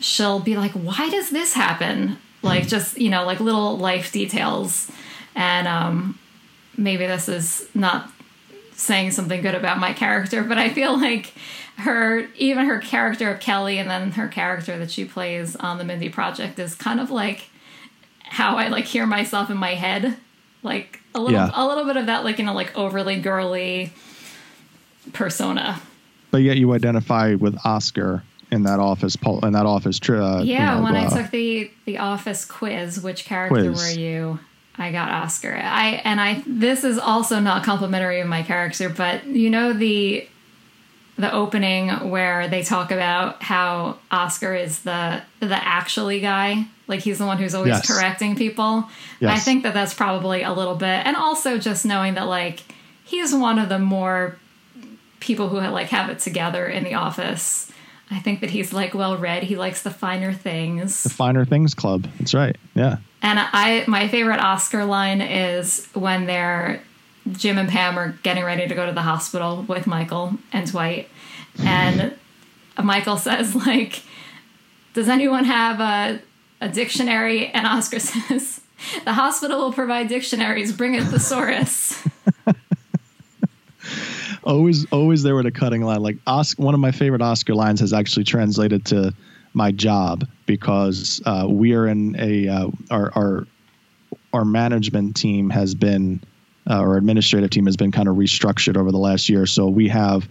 she'll 0.00 0.40
be 0.40 0.56
like, 0.56 0.72
"Why 0.72 1.08
does 1.10 1.30
this 1.30 1.54
happen?" 1.54 2.18
Like 2.42 2.66
just 2.66 2.98
you 2.98 3.10
know 3.10 3.24
like 3.24 3.40
little 3.40 3.78
life 3.78 4.10
details, 4.12 4.90
and 5.34 5.68
um, 5.68 6.18
maybe 6.76 7.06
this 7.06 7.28
is 7.28 7.68
not 7.74 8.10
saying 8.80 9.10
something 9.10 9.42
good 9.42 9.54
about 9.54 9.78
my 9.78 9.92
character, 9.92 10.42
but 10.42 10.56
I 10.58 10.70
feel 10.70 10.98
like 10.98 11.32
her, 11.76 12.26
even 12.36 12.66
her 12.66 12.78
character 12.78 13.30
of 13.30 13.40
Kelly, 13.40 13.78
and 13.78 13.88
then 13.90 14.12
her 14.12 14.26
character 14.28 14.78
that 14.78 14.90
she 14.90 15.04
plays 15.04 15.54
on 15.56 15.78
the 15.78 15.84
Mindy 15.84 16.08
Project 16.08 16.58
is 16.58 16.74
kind 16.74 16.98
of 16.98 17.10
like 17.10 17.50
how 18.22 18.56
I 18.56 18.68
like 18.68 18.84
hear 18.86 19.06
myself 19.06 19.50
in 19.50 19.56
my 19.56 19.74
head, 19.74 20.16
like 20.62 21.00
a 21.14 21.20
little, 21.20 21.38
Yeah. 21.38 21.50
a 21.54 21.66
little 21.66 21.84
bit 21.84 21.96
of 21.96 22.06
that, 22.06 22.24
like 22.24 22.38
you 22.38 22.44
know, 22.44 22.54
like 22.54 22.76
overly 22.76 23.20
girly 23.20 23.92
persona. 25.12 25.80
But 26.30 26.38
yet 26.38 26.56
you 26.56 26.72
identify 26.72 27.34
with 27.34 27.58
Oscar 27.64 28.22
in 28.52 28.62
that 28.64 28.78
office 28.80 29.16
poll 29.16 29.44
in 29.44 29.52
that 29.52 29.66
office. 29.66 29.98
Uh, 30.08 30.42
Yeah, 30.44 30.72
you 30.74 30.78
know, 30.78 30.84
when 30.84 30.96
I 30.96 31.04
uh, 31.06 31.10
took 31.22 31.30
the 31.30 31.70
the 31.84 31.98
Office 31.98 32.44
quiz, 32.44 33.00
which 33.02 33.24
character 33.24 33.70
Quiz. 33.72 33.78
were 33.96 34.00
you? 34.00 34.38
I 34.80 34.90
got 34.92 35.10
Oscar. 35.10 35.54
I 35.54 36.00
and 36.04 36.20
I 36.20 36.42
this 36.46 36.84
is 36.84 36.98
also 36.98 37.38
not 37.38 37.64
complimentary 37.64 38.20
of 38.20 38.26
my 38.28 38.42
character, 38.42 38.88
but 38.88 39.26
you 39.26 39.50
know 39.50 39.72
the 39.74 40.26
the 41.18 41.30
opening 41.32 41.90
where 42.08 42.48
they 42.48 42.62
talk 42.62 42.90
about 42.90 43.42
how 43.42 43.98
Oscar 44.10 44.54
is 44.54 44.80
the 44.80 45.20
the 45.40 45.54
actually 45.68 46.20
guy, 46.20 46.64
like 46.88 47.00
he's 47.00 47.18
the 47.18 47.26
one 47.26 47.36
who's 47.36 47.54
always 47.54 47.72
Yes. 47.74 47.86
correcting 47.86 48.36
people. 48.36 48.88
Yes. 49.20 49.38
I 49.38 49.38
think 49.38 49.64
that 49.64 49.74
that's 49.74 49.92
probably 49.92 50.42
a 50.42 50.52
little 50.52 50.76
bit, 50.76 51.04
and 51.06 51.14
also 51.14 51.58
just 51.58 51.84
knowing 51.84 52.14
that 52.14 52.26
like 52.26 52.60
he's 53.04 53.34
one 53.34 53.58
of 53.58 53.68
the 53.68 53.78
more 53.78 54.38
people 55.20 55.50
who 55.50 55.58
like 55.58 55.88
have 55.88 56.08
it 56.08 56.20
together 56.20 56.66
in 56.66 56.84
the 56.84 56.94
office. 56.94 57.70
I 58.10 58.18
think 58.18 58.40
that 58.40 58.50
he's 58.50 58.72
like 58.72 58.92
well 58.92 59.16
read. 59.16 59.44
He 59.44 59.56
likes 59.56 59.82
the 59.82 59.90
finer 59.90 60.32
things. 60.32 61.04
The 61.04 61.10
Finer 61.10 61.44
Things 61.44 61.74
Club. 61.74 62.08
That's 62.18 62.34
right. 62.34 62.56
Yeah. 62.74 62.96
And 63.22 63.38
I, 63.38 63.84
my 63.86 64.08
favorite 64.08 64.40
Oscar 64.40 64.84
line 64.84 65.20
is 65.20 65.86
when 65.94 66.26
they're 66.26 66.82
Jim 67.32 67.58
and 67.58 67.68
Pam 67.68 67.98
are 67.98 68.12
getting 68.22 68.44
ready 68.44 68.66
to 68.66 68.74
go 68.74 68.86
to 68.86 68.92
the 68.92 69.02
hospital 69.02 69.64
with 69.68 69.86
Michael 69.86 70.34
and 70.52 70.70
Dwight, 70.70 71.08
and 71.62 72.16
Michael 72.82 73.16
says 73.16 73.54
like, 73.54 74.02
"Does 74.94 75.08
anyone 75.08 75.44
have 75.44 75.80
a 75.80 76.20
a 76.60 76.68
dictionary?" 76.68 77.48
And 77.48 77.66
Oscar 77.66 77.98
says, 78.00 78.60
"The 79.04 79.12
hospital 79.12 79.60
will 79.60 79.72
provide 79.72 80.08
dictionaries. 80.08 80.72
Bring 80.72 80.96
a 80.96 81.04
thesaurus." 81.04 82.02
always 84.50 84.86
always 84.92 85.22
there 85.22 85.36
with 85.36 85.46
a 85.46 85.50
cutting 85.50 85.82
line. 85.82 86.02
Like 86.02 86.18
Oscar, 86.26 86.62
one 86.62 86.74
of 86.74 86.80
my 86.80 86.90
favorite 86.90 87.22
oscar 87.22 87.54
lines 87.54 87.80
has 87.80 87.92
actually 87.92 88.24
translated 88.24 88.84
to 88.86 89.14
my 89.54 89.70
job 89.72 90.26
because 90.46 91.20
uh, 91.24 91.46
we 91.48 91.74
are 91.74 91.86
in 91.86 92.16
a 92.18 92.48
uh, 92.48 92.70
our 92.90 93.12
our 93.14 93.46
our 94.32 94.44
management 94.44 95.16
team 95.16 95.50
has 95.50 95.74
been 95.74 96.22
uh, 96.68 96.74
our 96.74 96.96
administrative 96.96 97.50
team 97.50 97.66
has 97.66 97.76
been 97.76 97.92
kind 97.92 98.08
of 98.08 98.16
restructured 98.16 98.76
over 98.76 98.92
the 98.92 98.98
last 98.98 99.28
year. 99.28 99.46
So 99.46 99.68
we 99.68 99.88
have 99.88 100.28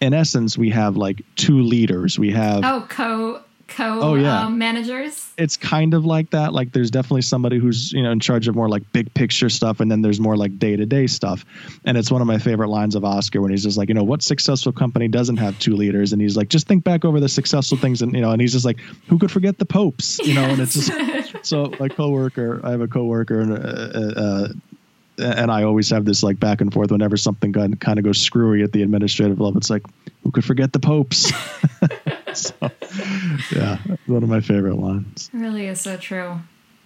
in 0.00 0.14
essence 0.14 0.56
we 0.56 0.70
have 0.70 0.96
like 0.96 1.22
two 1.36 1.60
leaders. 1.60 2.18
We 2.18 2.32
have 2.32 2.64
oh, 2.64 2.86
co 2.88 3.42
co 3.70 4.00
Oh, 4.02 4.14
yeah. 4.16 4.42
um, 4.44 4.58
managers. 4.58 5.32
it's 5.38 5.56
kind 5.56 5.94
of 5.94 6.04
like 6.04 6.30
that. 6.30 6.52
Like 6.52 6.72
there's 6.72 6.90
definitely 6.90 7.22
somebody 7.22 7.58
who's 7.58 7.92
you 7.92 8.02
know 8.02 8.10
in 8.10 8.20
charge 8.20 8.46
of 8.48 8.54
more 8.54 8.68
like 8.68 8.92
big 8.92 9.14
picture 9.14 9.48
stuff, 9.48 9.80
and 9.80 9.90
then 9.90 10.02
there's 10.02 10.20
more 10.20 10.36
like 10.36 10.58
day 10.58 10.76
to 10.76 10.84
day 10.86 11.06
stuff. 11.06 11.44
And 11.84 11.96
it's 11.96 12.10
one 12.10 12.20
of 12.20 12.26
my 12.26 12.38
favorite 12.38 12.68
lines 12.68 12.94
of 12.94 13.04
Oscar 13.04 13.40
when 13.40 13.50
he's 13.50 13.62
just 13.62 13.78
like, 13.78 13.88
you 13.88 13.94
know, 13.94 14.04
what 14.04 14.22
successful 14.22 14.72
company 14.72 15.08
doesn't 15.08 15.38
have 15.38 15.58
two 15.58 15.74
leaders? 15.76 16.12
And 16.12 16.20
he's 16.20 16.36
like, 16.36 16.48
just 16.48 16.66
think 16.68 16.84
back 16.84 17.04
over 17.04 17.20
the 17.20 17.28
successful 17.28 17.78
things, 17.78 18.02
and 18.02 18.12
you 18.12 18.20
know, 18.20 18.30
and 18.32 18.40
he's 18.40 18.52
just 18.52 18.64
like, 18.64 18.78
who 19.08 19.18
could 19.18 19.30
forget 19.30 19.58
the 19.58 19.66
popes? 19.66 20.18
You 20.22 20.34
know, 20.34 20.44
and 20.44 20.60
it's 20.60 20.74
just 20.74 20.92
so 21.46 21.72
my 21.80 21.88
coworker. 21.88 22.60
I 22.62 22.70
have 22.72 22.80
a 22.82 22.88
coworker, 22.88 23.40
and 23.40 23.52
uh, 23.52 24.20
uh, 24.20 24.48
and 25.18 25.50
I 25.50 25.64
always 25.64 25.90
have 25.90 26.04
this 26.04 26.22
like 26.22 26.40
back 26.40 26.60
and 26.62 26.72
forth 26.72 26.90
whenever 26.90 27.16
something 27.16 27.52
kind 27.52 27.98
of 27.98 28.04
goes 28.04 28.18
screwy 28.18 28.62
at 28.62 28.72
the 28.72 28.82
administrative 28.82 29.38
level. 29.40 29.58
It's 29.58 29.68
like, 29.70 29.82
who 30.22 30.30
could 30.30 30.44
forget 30.44 30.72
the 30.72 30.78
popes? 30.80 31.30
so, 32.32 32.54
yeah, 33.52 33.78
one 34.06 34.22
of 34.22 34.28
my 34.28 34.40
favorite 34.40 34.76
lines. 34.76 35.30
It 35.32 35.38
really 35.38 35.66
is 35.66 35.80
so 35.80 35.96
true. 35.96 36.40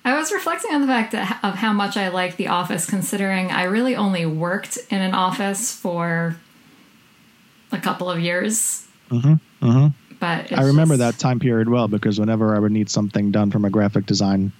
I 0.04 0.18
was 0.18 0.32
reflecting 0.32 0.74
on 0.74 0.82
the 0.82 0.86
fact 0.86 1.12
that, 1.12 1.40
of 1.42 1.54
how 1.54 1.72
much 1.72 1.96
I 1.96 2.08
like 2.08 2.36
The 2.36 2.48
Office, 2.48 2.84
considering 2.86 3.50
I 3.50 3.64
really 3.64 3.96
only 3.96 4.26
worked 4.26 4.76
in 4.90 5.00
an 5.00 5.14
office 5.14 5.72
for 5.72 6.36
a 7.72 7.78
couple 7.78 8.10
of 8.10 8.20
years. 8.20 8.86
Mm-hmm, 9.10 9.66
mm-hmm. 9.66 9.86
But 10.20 10.52
it's 10.52 10.60
I 10.60 10.64
remember 10.64 10.96
just- 10.96 11.18
that 11.18 11.22
time 11.22 11.38
period 11.40 11.68
well 11.68 11.88
because 11.88 12.20
whenever 12.20 12.54
I 12.54 12.58
would 12.58 12.72
need 12.72 12.90
something 12.90 13.30
done 13.30 13.50
from 13.50 13.64
a 13.64 13.70
graphic 13.70 14.06
design, 14.06 14.52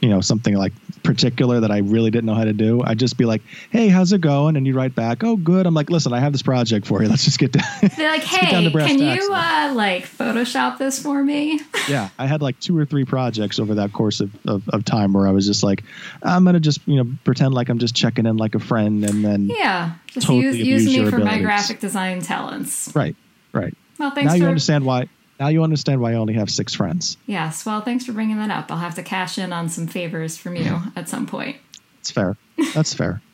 you 0.00 0.08
know, 0.08 0.20
something 0.20 0.54
like 0.54 0.72
particular 1.02 1.60
that 1.60 1.70
I 1.70 1.78
really 1.78 2.10
didn't 2.10 2.26
know 2.26 2.34
how 2.34 2.44
to 2.44 2.52
do, 2.52 2.82
I'd 2.82 2.98
just 2.98 3.16
be 3.16 3.24
like, 3.24 3.42
"Hey, 3.70 3.88
how's 3.88 4.12
it 4.12 4.20
going?" 4.20 4.56
And 4.56 4.66
you 4.66 4.74
write 4.74 4.94
back, 4.94 5.22
"Oh, 5.22 5.36
good." 5.36 5.66
I'm 5.66 5.74
like, 5.74 5.90
"Listen, 5.90 6.12
I 6.12 6.20
have 6.20 6.32
this 6.32 6.42
project 6.42 6.86
for 6.86 7.02
you. 7.02 7.08
Let's 7.08 7.24
just 7.24 7.38
get 7.38 7.52
down." 7.52 7.64
They're 7.96 8.10
like, 8.10 8.22
hey, 8.24 8.70
can 8.70 8.98
you 8.98 9.32
uh, 9.32 9.72
like 9.74 10.04
Photoshop 10.04 10.78
this 10.78 11.00
for 11.00 11.22
me? 11.22 11.60
yeah, 11.88 12.08
I 12.18 12.26
had 12.26 12.40
like 12.42 12.58
two 12.60 12.76
or 12.76 12.86
three 12.86 13.04
projects 13.04 13.58
over 13.58 13.74
that 13.76 13.92
course 13.92 14.20
of, 14.20 14.30
of, 14.46 14.68
of 14.70 14.84
time 14.84 15.12
where 15.12 15.28
I 15.28 15.32
was 15.32 15.46
just 15.46 15.62
like, 15.62 15.84
I'm 16.22 16.44
gonna 16.44 16.60
just 16.60 16.80
you 16.86 16.96
know 16.96 17.10
pretend 17.24 17.52
like 17.54 17.68
I'm 17.68 17.78
just 17.78 17.94
checking 17.94 18.26
in 18.26 18.36
like 18.36 18.54
a 18.54 18.60
friend, 18.60 19.04
and 19.04 19.24
then 19.24 19.46
yeah, 19.46 19.92
just 20.06 20.26
Totally 20.26 20.58
use 20.58 20.86
use 20.86 20.86
me 20.86 21.10
for 21.10 21.18
my 21.18 21.40
graphic 21.40 21.80
design 21.80 22.20
talents. 22.22 22.90
right, 22.94 23.16
right. 23.52 23.74
Well, 23.98 24.10
thanks 24.12 24.32
now 24.32 24.38
you 24.38 24.46
understand 24.46 24.86
why. 24.86 25.08
Now 25.40 25.48
you 25.48 25.64
understand 25.64 26.00
why 26.02 26.12
I 26.12 26.14
only 26.16 26.34
have 26.34 26.50
six 26.50 26.74
friends. 26.74 27.16
yes. 27.26 27.64
Well, 27.64 27.80
thanks 27.80 28.04
for 28.04 28.12
bringing 28.12 28.36
that 28.36 28.50
up. 28.50 28.70
I'll 28.70 28.78
have 28.78 28.94
to 28.96 29.02
cash 29.02 29.38
in 29.38 29.52
on 29.52 29.70
some 29.70 29.86
favors 29.86 30.36
from 30.36 30.54
you 30.54 30.80
at 30.94 31.08
some 31.08 31.26
point. 31.26 31.56
It's 32.00 32.10
fair. 32.10 32.36
That's 32.74 32.94
fair. 32.94 33.22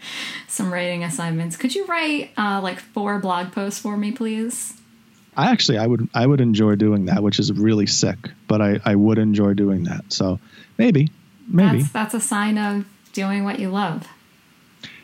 Some 0.46 0.72
writing 0.72 1.02
assignments. 1.04 1.56
Could 1.56 1.74
you 1.74 1.84
write 1.86 2.30
uh, 2.38 2.60
like 2.62 2.78
four 2.78 3.18
blog 3.18 3.52
posts 3.52 3.80
for 3.80 3.96
me, 3.96 4.12
please? 4.12 4.74
I 5.36 5.50
actually 5.50 5.78
I 5.78 5.86
would 5.86 6.08
I 6.14 6.26
would 6.26 6.40
enjoy 6.40 6.76
doing 6.76 7.06
that, 7.06 7.22
which 7.22 7.38
is 7.38 7.52
really 7.52 7.86
sick, 7.86 8.16
but 8.46 8.60
I 8.62 8.80
I 8.84 8.94
would 8.94 9.18
enjoy 9.18 9.54
doing 9.54 9.84
that. 9.84 10.12
So 10.12 10.38
maybe 10.78 11.10
maybe 11.48 11.78
That's 11.82 11.92
that's 11.92 12.14
a 12.14 12.20
sign 12.20 12.58
of 12.58 12.86
doing 13.12 13.44
what 13.44 13.58
you 13.58 13.70
love. 13.70 14.06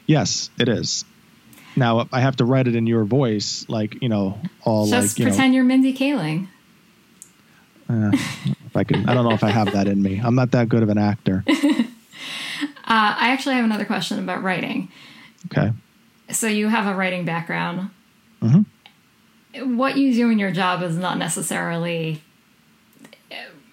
yes, 0.07 0.51
it 0.59 0.69
is. 0.69 1.05
Now 1.77 2.07
I 2.13 2.21
have 2.21 2.37
to 2.37 2.45
write 2.45 2.69
it 2.69 2.75
in 2.77 2.87
your 2.87 3.05
voice, 3.05 3.65
like 3.69 4.01
you 4.03 4.09
know, 4.09 4.39
all 4.63 4.87
Just 4.87 5.15
like 5.15 5.19
you 5.19 5.25
pretend 5.27 5.55
you're 5.55 5.65
Mindy 5.65 5.93
Kaling. 5.93 6.49
uh, 7.89 8.11
if 8.13 8.77
I 8.77 8.85
can. 8.85 9.09
I 9.09 9.15
don't 9.15 9.25
know 9.25 9.35
if 9.35 9.43
I 9.45 9.51
have 9.51 9.73
that 9.73 9.87
in 9.89 10.01
me. 10.03 10.21
I'm 10.23 10.35
not 10.35 10.53
that 10.53 10.69
good 10.69 10.83
of 10.83 10.89
an 10.89 10.99
actor. 10.99 11.45
Uh, 12.87 13.17
I 13.19 13.31
actually 13.31 13.55
have 13.55 13.65
another 13.65 13.87
question 13.87 14.19
about 14.19 14.43
writing. 14.43 14.91
Okay. 15.47 15.73
So 16.31 16.47
you 16.49 16.69
have 16.69 16.87
a 16.87 16.95
writing 16.95 17.25
background. 17.25 17.89
Mhm. 18.43 18.67
What 19.77 19.97
you 19.97 20.13
do 20.13 20.29
in 20.29 20.39
your 20.39 20.51
job 20.51 20.83
is 20.83 20.95
not 20.97 21.17
necessarily. 21.17 22.23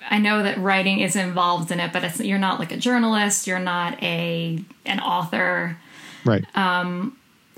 I 0.10 0.18
know 0.18 0.44
that 0.44 0.58
writing 0.60 1.00
is 1.02 1.18
involved 1.18 1.72
in 1.72 1.80
it, 1.82 1.92
but 1.92 2.06
it's, 2.06 2.22
you're 2.22 2.40
not 2.40 2.58
like 2.58 2.72
a 2.72 2.78
journalist. 2.78 3.48
You're 3.48 3.60
not 3.60 4.02
a 4.02 4.64
an 4.86 5.02
author. 5.02 5.78
Right. 6.26 6.46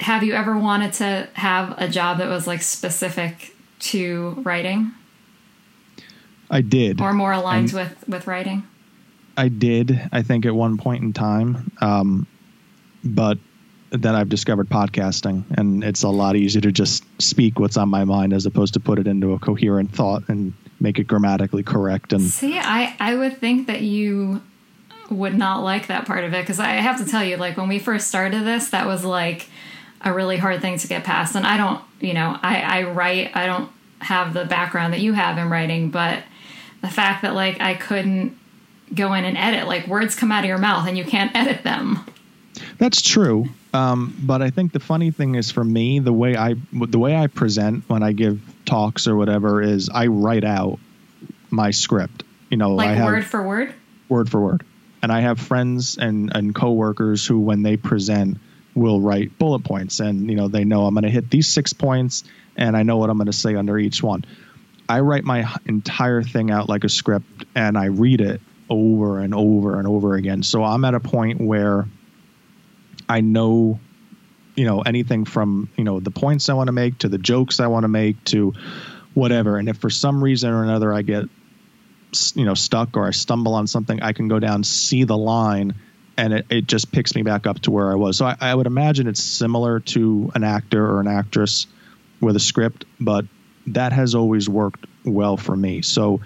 Have 0.03 0.24
you 0.24 0.33
ever 0.33 0.57
wanted 0.57 0.93
to 0.93 1.27
have 1.33 1.75
a 1.77 1.88
job 1.88 2.17
that 2.19 2.29
was 2.29 2.45
like 2.48 2.62
specific 2.62 3.55
to 3.79 4.31
writing 4.43 4.91
I 6.50 6.62
did. 6.62 7.01
or 7.01 7.13
more 7.13 7.31
aligned 7.31 7.69
And- 7.74 7.74
with 7.74 8.07
with 8.07 8.27
writing? 8.27 8.63
I 9.36 9.48
did. 9.48 10.00
I 10.12 10.22
think 10.22 10.45
at 10.45 10.53
one 10.53 10.77
point 10.77 11.01
in 11.03 11.12
time, 11.13 11.72
um, 11.81 12.27
but 13.03 13.39
then 13.89 14.13
I've 14.15 14.29
discovered 14.29 14.69
podcasting, 14.69 15.43
and 15.57 15.83
it's 15.83 16.03
a 16.03 16.10
lot 16.10 16.36
easier 16.36 16.62
to 16.62 16.72
just 16.72 17.03
speak 17.19 17.60
what's 17.60 17.75
on 17.77 17.89
my 17.89 18.05
mind 18.05 18.33
as 18.33 18.45
opposed 18.45 18.74
to 18.75 18.79
put 18.79 19.00
it 19.00 19.07
into 19.07 19.33
a 19.33 19.39
coherent 19.39 19.91
thought 19.91 20.24
and 20.29 20.53
make 20.79 21.00
it 21.00 21.05
grammatically 21.07 21.63
correct. 21.63 22.13
And 22.13 22.22
See, 22.22 22.60
I 22.60 22.95
I 23.00 23.15
would 23.15 23.39
think 23.39 23.67
that 23.67 23.81
you 23.81 24.41
would 25.10 25.36
not 25.38 25.63
like 25.63 25.88
that 25.88 26.05
part 26.05 26.24
of 26.24 26.33
it 26.33 26.41
because 26.41 26.60
I 26.60 26.72
have 26.74 27.03
to 27.03 27.05
tell 27.10 27.24
you, 27.24 27.38
like 27.38 27.57
when 27.57 27.67
we 27.67 27.79
first 27.79 28.07
started 28.07 28.43
this, 28.45 28.69
that 28.69 28.86
was 28.86 29.03
like 29.03 29.48
a 30.03 30.13
really 30.13 30.38
hard 30.38 30.62
thing 30.62 30.77
to 30.77 30.88
get 30.88 31.03
past. 31.03 31.36
And 31.36 31.45
I 31.45 31.57
don't, 31.57 31.81
you 32.00 32.13
know, 32.13 32.38
I 32.41 32.62
I 32.62 32.83
write. 32.83 33.31
I 33.36 33.45
don't 33.45 33.69
have 34.00 34.33
the 34.33 34.45
background 34.45 34.93
that 34.93 35.00
you 35.00 35.13
have 35.13 35.38
in 35.38 35.50
writing, 35.50 35.89
but 35.89 36.24
the 36.81 36.89
fact 36.89 37.22
that 37.22 37.33
like 37.33 37.62
I 37.62 37.74
couldn't 37.75 38.38
go 38.93 39.13
in 39.13 39.24
and 39.25 39.38
edit, 39.38 39.67
like 39.67 39.88
words 39.88 40.15
come 40.15 40.31
out 40.31 40.43
of 40.43 40.48
your 40.48 40.57
mouth 40.57 40.88
and 40.88 40.98
you 40.98 41.05
can't 41.05 41.36
edit 41.36 41.63
them. 41.63 42.00
That's 42.77 43.01
true. 43.01 43.45
Um, 43.74 44.15
but 44.22 44.41
I 44.41 44.50
think 44.51 44.72
the 44.72 44.79
funny 44.79 45.10
thing 45.12 45.36
is 45.36 45.50
for 45.51 45.63
me, 45.63 46.00
the 46.00 46.13
way 46.13 46.36
I 46.36 46.55
the 46.72 47.00
way 47.00 47.15
I 47.15 47.27
present 47.27 47.86
when 47.89 48.03
I 48.03 48.12
give 48.12 48.41
talks 48.65 49.07
or 49.07 49.15
whatever 49.15 49.62
is 49.62 49.89
I 49.89 50.07
write 50.07 50.43
out 50.43 50.79
my 51.50 51.72
script. 51.72 52.24
You 52.50 52.57
know, 52.57 52.75
Like 52.75 52.89
have 52.98 53.05
word 53.07 53.25
for 53.25 53.41
word. 53.41 53.74
word 54.10 54.29
for 54.29 54.39
word. 54.41 54.63
And 55.01 55.12
I 55.12 55.22
have 55.22 55.39
friends 55.39 55.98
and 55.98 56.31
and 56.36 56.53
coworkers 56.53 57.25
who, 57.25 57.39
when 57.39 57.63
they 57.63 57.77
present, 57.77 58.38
will 58.75 58.99
write 58.99 59.37
bullet 59.37 59.63
points, 59.63 59.99
and 59.99 60.29
you 60.29 60.35
know 60.35 60.47
they 60.47 60.63
know 60.63 60.85
I'm 60.85 60.93
going 60.93 61.03
to 61.03 61.09
hit 61.09 61.29
these 61.29 61.47
six 61.47 61.73
points, 61.73 62.23
and 62.55 62.75
I 62.75 62.83
know 62.83 62.97
what 62.97 63.09
I'm 63.09 63.17
going 63.17 63.27
to 63.27 63.33
say 63.33 63.55
under 63.55 63.77
each 63.77 64.01
one. 64.01 64.25
I 64.87 64.99
write 64.99 65.23
my 65.23 65.47
entire 65.65 66.23
thing 66.23 66.51
out 66.51 66.69
like 66.69 66.83
a 66.83 66.89
script, 66.89 67.45
and 67.55 67.77
I 67.77 67.85
read 67.85 68.21
it 68.21 68.41
over 68.69 69.19
and 69.19 69.33
over 69.33 69.77
and 69.77 69.87
over 69.87 70.15
again. 70.15 70.43
So 70.43 70.63
I'm 70.63 70.83
at 70.85 70.95
a 70.95 70.99
point 70.99 71.39
where 71.39 71.87
I 73.07 73.21
know, 73.21 73.79
you 74.55 74.65
know, 74.65 74.81
anything 74.81 75.25
from 75.25 75.69
you 75.77 75.83
know 75.83 75.99
the 75.99 76.11
points 76.11 76.49
I 76.49 76.53
want 76.53 76.67
to 76.67 76.73
make 76.73 76.99
to 76.99 77.09
the 77.09 77.17
jokes 77.17 77.59
I 77.59 77.67
want 77.67 77.83
to 77.83 77.89
make 77.89 78.23
to 78.25 78.53
whatever. 79.13 79.57
And 79.57 79.69
if 79.69 79.77
for 79.77 79.89
some 79.89 80.23
reason 80.23 80.49
or 80.51 80.63
another 80.63 80.93
I 80.93 81.01
get 81.03 81.25
you 82.35 82.45
know 82.45 82.53
stuck 82.53 82.97
or 82.97 83.05
I 83.05 83.11
stumble 83.11 83.55
on 83.55 83.67
something, 83.67 84.01
I 84.01 84.13
can 84.13 84.27
go 84.27 84.39
down, 84.39 84.63
see 84.63 85.03
the 85.03 85.17
line, 85.17 85.75
and 86.17 86.34
it, 86.34 86.46
it 86.50 86.67
just 86.67 86.91
picks 86.91 87.15
me 87.15 87.24
back 87.24 87.48
up 87.48 87.60
to 87.62 87.72
where 87.72 87.91
I 87.91 87.96
was. 87.96 88.17
So 88.17 88.25
I, 88.25 88.36
I 88.39 88.55
would 88.55 88.67
imagine 88.67 89.08
it's 89.08 89.24
similar 89.24 89.79
to 89.79 90.32
an 90.36 90.43
actor 90.43 90.86
or 90.86 91.00
an 91.00 91.08
actress 91.08 91.67
with 92.22 92.36
a 92.36 92.39
script, 92.39 92.86
but 93.00 93.25
that 93.67 93.93
has 93.93 94.15
always 94.15 94.48
worked 94.48 94.86
well 95.05 95.38
for 95.38 95.55
me. 95.55 95.82
So 95.82 96.22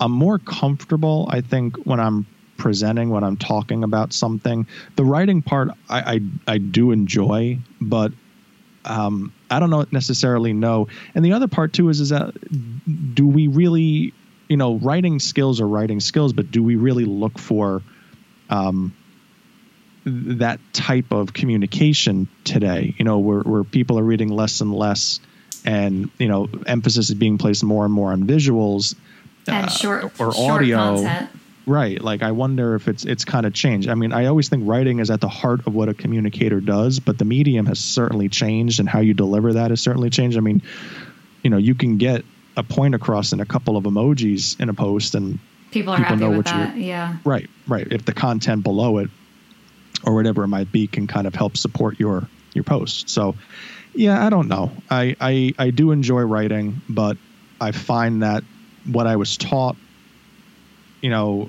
I'm 0.00 0.12
more 0.12 0.38
comfortable, 0.38 1.28
I 1.30 1.40
think, 1.40 1.76
when 1.84 2.00
I'm 2.00 2.26
presenting 2.56 3.10
when 3.10 3.24
I'm 3.24 3.36
talking 3.36 3.82
about 3.82 4.12
something. 4.12 4.68
The 4.94 5.04
writing 5.04 5.42
part 5.42 5.70
I 5.88 6.20
I, 6.46 6.54
I 6.54 6.58
do 6.58 6.92
enjoy, 6.92 7.58
but 7.80 8.12
um, 8.84 9.32
I 9.50 9.58
don't 9.58 9.70
know 9.70 9.84
necessarily 9.90 10.52
know. 10.52 10.88
And 11.14 11.24
the 11.24 11.32
other 11.32 11.48
part 11.48 11.72
too 11.72 11.88
is 11.88 12.00
is 12.00 12.10
that 12.10 12.34
do 13.14 13.26
we 13.26 13.48
really, 13.48 14.14
you 14.48 14.56
know, 14.56 14.76
writing 14.76 15.18
skills 15.18 15.60
are 15.60 15.66
writing 15.66 15.98
skills, 15.98 16.32
but 16.32 16.50
do 16.50 16.62
we 16.62 16.76
really 16.76 17.04
look 17.04 17.38
for 17.38 17.82
um, 18.48 18.94
that 20.04 20.60
type 20.72 21.12
of 21.12 21.32
communication 21.32 22.28
today? 22.44 22.94
You 22.98 23.04
know, 23.04 23.18
where 23.18 23.40
where 23.40 23.64
people 23.64 23.98
are 23.98 24.02
reading 24.04 24.28
less 24.28 24.60
and 24.60 24.72
less, 24.74 25.20
and 25.64 26.10
you 26.18 26.28
know, 26.28 26.48
emphasis 26.66 27.08
is 27.10 27.14
being 27.14 27.38
placed 27.38 27.64
more 27.64 27.84
and 27.84 27.92
more 27.92 28.12
on 28.12 28.24
visuals 28.24 28.94
and 29.46 29.66
uh, 29.66 29.70
short 29.70 30.04
or 30.20 30.32
short 30.34 30.36
audio. 30.62 30.76
content. 30.76 31.30
Right. 31.64 32.00
Like 32.00 32.22
I 32.22 32.32
wonder 32.32 32.74
if 32.74 32.88
it's 32.88 33.04
it's 33.04 33.24
kind 33.24 33.46
of 33.46 33.54
changed. 33.54 33.88
I 33.88 33.94
mean, 33.94 34.12
I 34.12 34.26
always 34.26 34.48
think 34.48 34.64
writing 34.66 34.98
is 34.98 35.10
at 35.10 35.20
the 35.20 35.28
heart 35.28 35.64
of 35.66 35.74
what 35.74 35.88
a 35.88 35.94
communicator 35.94 36.60
does, 36.60 36.98
but 36.98 37.18
the 37.18 37.24
medium 37.24 37.66
has 37.66 37.78
certainly 37.78 38.28
changed 38.28 38.80
and 38.80 38.88
how 38.88 38.98
you 38.98 39.14
deliver 39.14 39.52
that 39.52 39.70
has 39.70 39.80
certainly 39.80 40.10
changed. 40.10 40.36
I 40.36 40.40
mean, 40.40 40.62
you 41.44 41.50
know, 41.50 41.58
you 41.58 41.76
can 41.76 41.98
get 41.98 42.24
a 42.56 42.64
point 42.64 42.96
across 42.96 43.32
in 43.32 43.38
a 43.38 43.46
couple 43.46 43.76
of 43.76 43.84
emojis 43.84 44.58
in 44.60 44.68
a 44.70 44.74
post 44.74 45.14
and 45.14 45.38
People 45.70 45.94
are 45.94 45.96
People 45.98 46.08
happy 46.16 46.20
know 46.20 46.28
with 46.30 46.36
what 46.38 46.44
that. 46.46 46.74
you're- 46.76 46.86
Yeah. 46.88 47.16
right, 47.24 47.48
right. 47.66 47.86
If 47.90 48.04
the 48.04 48.12
content 48.12 48.62
below 48.64 48.98
it 48.98 49.08
or 50.04 50.14
whatever 50.14 50.44
it 50.44 50.48
might 50.48 50.70
be 50.72 50.86
can 50.86 51.06
kind 51.06 51.26
of 51.26 51.34
help 51.34 51.56
support 51.56 51.98
your 52.00 52.26
your 52.54 52.64
post. 52.64 53.08
So, 53.08 53.34
yeah, 53.94 54.24
I 54.24 54.30
don't 54.30 54.48
know. 54.48 54.70
I 54.90 55.16
I 55.20 55.52
I 55.58 55.70
do 55.70 55.90
enjoy 55.90 56.22
writing, 56.22 56.80
but 56.88 57.16
I 57.60 57.72
find 57.72 58.22
that 58.22 58.42
what 58.86 59.06
I 59.06 59.16
was 59.16 59.36
taught, 59.36 59.76
you 61.00 61.10
know, 61.10 61.48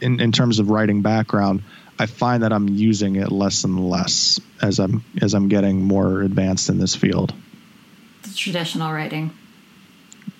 in 0.00 0.20
in 0.20 0.32
terms 0.32 0.58
of 0.58 0.70
writing 0.70 1.02
background, 1.02 1.62
I 1.98 2.06
find 2.06 2.42
that 2.42 2.52
I'm 2.52 2.68
using 2.68 3.16
it 3.16 3.32
less 3.32 3.64
and 3.64 3.88
less 3.88 4.40
as 4.62 4.78
I'm 4.78 5.02
as 5.22 5.34
I'm 5.34 5.48
getting 5.48 5.82
more 5.82 6.22
advanced 6.22 6.68
in 6.68 6.78
this 6.78 6.94
field. 6.94 7.32
The 8.22 8.34
traditional 8.34 8.92
writing, 8.92 9.30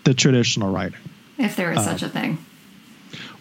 The 0.04 0.14
traditional 0.14 0.72
writing. 0.72 0.98
if 1.38 1.56
there 1.56 1.72
is 1.72 1.78
Uh, 1.78 1.84
such 1.84 2.02
a 2.02 2.08
thing. 2.08 2.38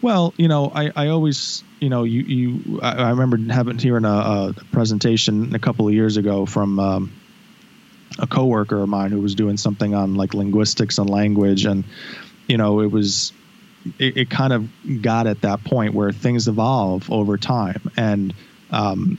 Well, 0.01 0.33
you 0.37 0.47
know, 0.47 0.71
I, 0.73 0.91
I 0.95 1.07
always, 1.07 1.63
you 1.79 1.89
know, 1.89 2.03
you, 2.03 2.21
you 2.21 2.79
I, 2.81 2.95
I 2.95 3.09
remember 3.09 3.37
having 3.51 3.77
hearing 3.77 4.05
a, 4.05 4.09
a 4.09 4.55
presentation 4.71 5.55
a 5.55 5.59
couple 5.59 5.87
of 5.87 5.93
years 5.93 6.17
ago 6.17 6.45
from 6.45 6.79
um, 6.79 7.13
a 8.19 8.27
coworker 8.27 8.81
of 8.81 8.89
mine 8.89 9.11
who 9.11 9.21
was 9.21 9.35
doing 9.35 9.57
something 9.57 9.95
on 9.95 10.15
like 10.15 10.33
linguistics 10.33 10.97
and 10.97 11.09
language, 11.09 11.65
and 11.65 11.83
you 12.47 12.57
know, 12.57 12.81
it 12.81 12.91
was 12.91 13.33
it, 13.97 14.17
it 14.17 14.29
kind 14.29 14.53
of 14.53 14.69
got 15.01 15.27
at 15.27 15.41
that 15.41 15.63
point 15.63 15.93
where 15.93 16.11
things 16.11 16.47
evolve 16.47 17.11
over 17.11 17.37
time, 17.37 17.81
and 17.97 18.33
um, 18.69 19.17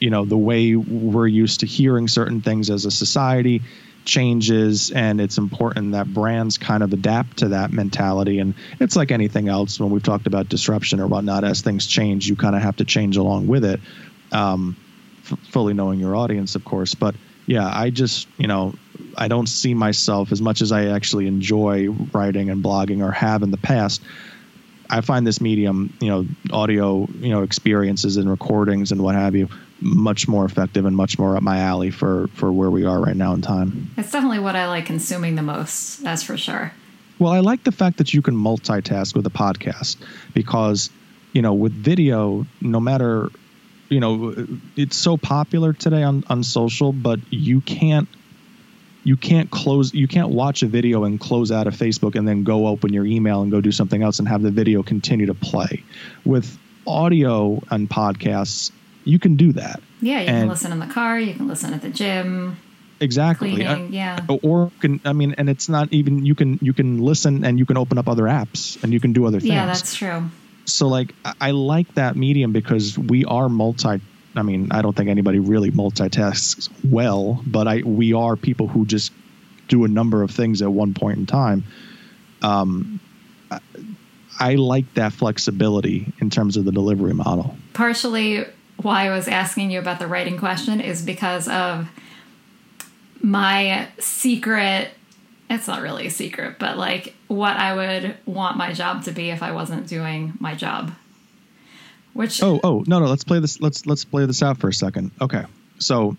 you 0.00 0.10
know, 0.10 0.24
the 0.24 0.36
way 0.36 0.74
we're 0.76 1.26
used 1.26 1.60
to 1.60 1.66
hearing 1.66 2.08
certain 2.08 2.42
things 2.42 2.68
as 2.68 2.84
a 2.84 2.90
society 2.90 3.62
changes 4.08 4.90
and 4.90 5.20
it's 5.20 5.38
important 5.38 5.92
that 5.92 6.12
brands 6.12 6.58
kind 6.58 6.82
of 6.82 6.92
adapt 6.92 7.38
to 7.38 7.48
that 7.48 7.70
mentality. 7.70 8.38
And 8.38 8.54
it's 8.80 8.96
like 8.96 9.12
anything 9.12 9.48
else 9.48 9.78
when 9.78 9.90
we've 9.90 10.02
talked 10.02 10.26
about 10.26 10.48
disruption 10.48 10.98
or 10.98 11.06
whatnot 11.06 11.44
as 11.44 11.60
things 11.60 11.86
change 11.86 12.26
you 12.26 12.34
kind 12.34 12.56
of 12.56 12.62
have 12.62 12.76
to 12.76 12.84
change 12.84 13.16
along 13.16 13.46
with 13.46 13.64
it 13.64 13.80
um, 14.32 14.76
f- 15.24 15.38
fully 15.50 15.74
knowing 15.74 16.00
your 16.00 16.16
audience 16.16 16.56
of 16.56 16.64
course. 16.64 16.94
But 16.94 17.14
yeah 17.48 17.68
i 17.72 17.90
just 17.90 18.28
you 18.36 18.46
know 18.46 18.74
i 19.16 19.26
don't 19.26 19.48
see 19.48 19.74
myself 19.74 20.30
as 20.30 20.40
much 20.40 20.60
as 20.60 20.70
i 20.70 20.86
actually 20.88 21.26
enjoy 21.26 21.88
writing 22.12 22.50
and 22.50 22.62
blogging 22.62 23.02
or 23.02 23.10
have 23.10 23.42
in 23.42 23.50
the 23.50 23.56
past 23.56 24.02
i 24.90 25.00
find 25.00 25.26
this 25.26 25.40
medium 25.40 25.92
you 26.00 26.08
know 26.08 26.26
audio 26.52 27.08
you 27.20 27.30
know 27.30 27.42
experiences 27.42 28.18
and 28.18 28.30
recordings 28.30 28.92
and 28.92 29.02
what 29.02 29.14
have 29.14 29.34
you 29.34 29.48
much 29.80 30.26
more 30.26 30.44
effective 30.44 30.84
and 30.84 30.96
much 30.96 31.18
more 31.18 31.36
up 31.36 31.42
my 31.42 31.58
alley 31.58 31.90
for 31.90 32.28
for 32.34 32.50
where 32.52 32.70
we 32.70 32.84
are 32.84 33.00
right 33.00 33.16
now 33.16 33.32
in 33.32 33.40
time 33.40 33.90
It's 33.96 34.10
definitely 34.10 34.40
what 34.40 34.56
I 34.56 34.66
like 34.66 34.86
consuming 34.86 35.36
the 35.36 35.42
most. 35.42 36.02
That's 36.02 36.22
for 36.22 36.36
sure. 36.36 36.72
Well, 37.18 37.32
I 37.32 37.40
like 37.40 37.64
the 37.64 37.72
fact 37.72 37.98
that 37.98 38.14
you 38.14 38.22
can 38.22 38.36
multitask 38.36 39.14
with 39.14 39.26
a 39.26 39.30
podcast 39.30 39.96
because, 40.34 40.90
you 41.32 41.42
know, 41.42 41.52
with 41.52 41.72
video, 41.72 42.46
no 42.60 42.78
matter, 42.78 43.28
you 43.88 43.98
know, 43.98 44.46
it's 44.76 44.96
so 44.96 45.16
popular 45.16 45.72
today 45.72 46.04
on, 46.04 46.22
on 46.28 46.44
social, 46.44 46.92
but 46.92 47.18
you 47.30 47.60
can't 47.60 48.08
you 49.04 49.16
can't 49.16 49.50
close 49.50 49.94
you 49.94 50.06
can't 50.06 50.28
watch 50.28 50.62
a 50.62 50.66
video 50.66 51.04
and 51.04 51.18
close 51.18 51.50
out 51.50 51.66
of 51.66 51.74
Facebook 51.74 52.14
and 52.14 52.28
then 52.28 52.44
go 52.44 52.66
open 52.66 52.92
your 52.92 53.06
email 53.06 53.42
and 53.42 53.50
go 53.50 53.60
do 53.60 53.72
something 53.72 54.02
else 54.02 54.18
and 54.18 54.28
have 54.28 54.42
the 54.42 54.50
video 54.50 54.82
continue 54.82 55.26
to 55.26 55.34
play. 55.34 55.82
With 56.24 56.58
audio 56.86 57.62
and 57.70 57.88
podcasts, 57.88 58.70
you 59.08 59.18
can 59.18 59.36
do 59.36 59.52
that. 59.54 59.80
Yeah, 60.00 60.20
you 60.20 60.26
can 60.26 60.48
listen 60.48 60.70
in 60.72 60.78
the 60.78 60.86
car. 60.86 61.18
You 61.18 61.34
can 61.34 61.48
listen 61.48 61.72
at 61.74 61.82
the 61.82 61.90
gym, 61.90 62.56
Exactly. 63.00 63.50
Uh, 63.64 63.74
cleaning. 63.74 63.92
yeah. 63.92 64.18
or 64.42 64.70
can 64.80 65.00
I 65.04 65.12
mean, 65.12 65.34
and 65.38 65.48
it's 65.48 65.68
not 65.68 65.92
even 65.92 66.26
you 66.26 66.34
can 66.34 66.58
you 66.60 66.72
can 66.72 66.98
listen 67.00 67.44
and 67.44 67.58
you 67.58 67.64
can 67.66 67.76
open 67.76 67.96
up 67.98 68.08
other 68.08 68.24
apps 68.24 68.82
and 68.82 68.92
you 68.92 69.00
can 69.00 69.12
do 69.12 69.26
other 69.26 69.40
things. 69.40 69.52
Yeah, 69.52 69.66
that's 69.66 69.94
true. 69.94 70.30
so 70.64 70.88
like 70.88 71.14
I- 71.24 71.34
I 71.40 71.50
like 71.52 71.94
that 71.94 72.16
medium 72.16 72.52
because 72.52 72.98
we 72.98 73.24
are 73.24 73.48
multi. 73.48 74.00
I 74.36 74.42
mean, 74.42 74.68
I 74.70 74.82
don't 74.82 74.94
think 74.96 75.08
anybody 75.08 75.38
really 75.38 75.70
multitasks 75.70 76.68
well, 76.84 77.42
but 77.46 77.66
I 77.68 77.82
we 77.82 78.12
are 78.14 78.36
people 78.36 78.66
who 78.68 78.84
just 78.86 79.12
do 79.68 79.84
a 79.84 79.88
number 79.88 80.22
of 80.22 80.30
things 80.30 80.60
at 80.62 80.70
one 80.70 80.92
point 80.94 81.18
in 81.18 81.26
time. 81.26 81.64
Um, 82.42 83.00
I, 83.50 83.58
I 84.40 84.54
like 84.54 84.92
that 84.94 85.12
flexibility 85.12 86.12
in 86.20 86.30
terms 86.30 86.56
of 86.56 86.64
the 86.64 86.72
delivery 86.72 87.14
model. 87.14 87.56
partially 87.74 88.44
why 88.78 89.06
I 89.06 89.10
was 89.10 89.28
asking 89.28 89.70
you 89.70 89.78
about 89.78 89.98
the 89.98 90.06
writing 90.06 90.38
question 90.38 90.80
is 90.80 91.02
because 91.02 91.48
of 91.48 91.88
my 93.20 93.88
secret. 93.98 94.90
It's 95.50 95.66
not 95.66 95.82
really 95.82 96.06
a 96.06 96.10
secret, 96.10 96.58
but 96.58 96.76
like 96.76 97.14
what 97.26 97.56
I 97.56 97.74
would 97.74 98.16
want 98.26 98.56
my 98.56 98.72
job 98.72 99.04
to 99.04 99.12
be 99.12 99.30
if 99.30 99.42
I 99.42 99.52
wasn't 99.52 99.86
doing 99.86 100.34
my 100.40 100.54
job. 100.54 100.92
Which 102.12 102.42
Oh, 102.42 102.60
oh 102.62 102.84
no, 102.86 102.98
no. 103.00 103.06
Let's 103.06 103.24
play 103.24 103.40
this. 103.40 103.60
Let's 103.60 103.86
let's 103.86 104.04
play 104.04 104.26
this 104.26 104.42
out 104.42 104.58
for 104.58 104.68
a 104.68 104.72
second. 104.74 105.10
Okay. 105.20 105.44
So 105.78 106.16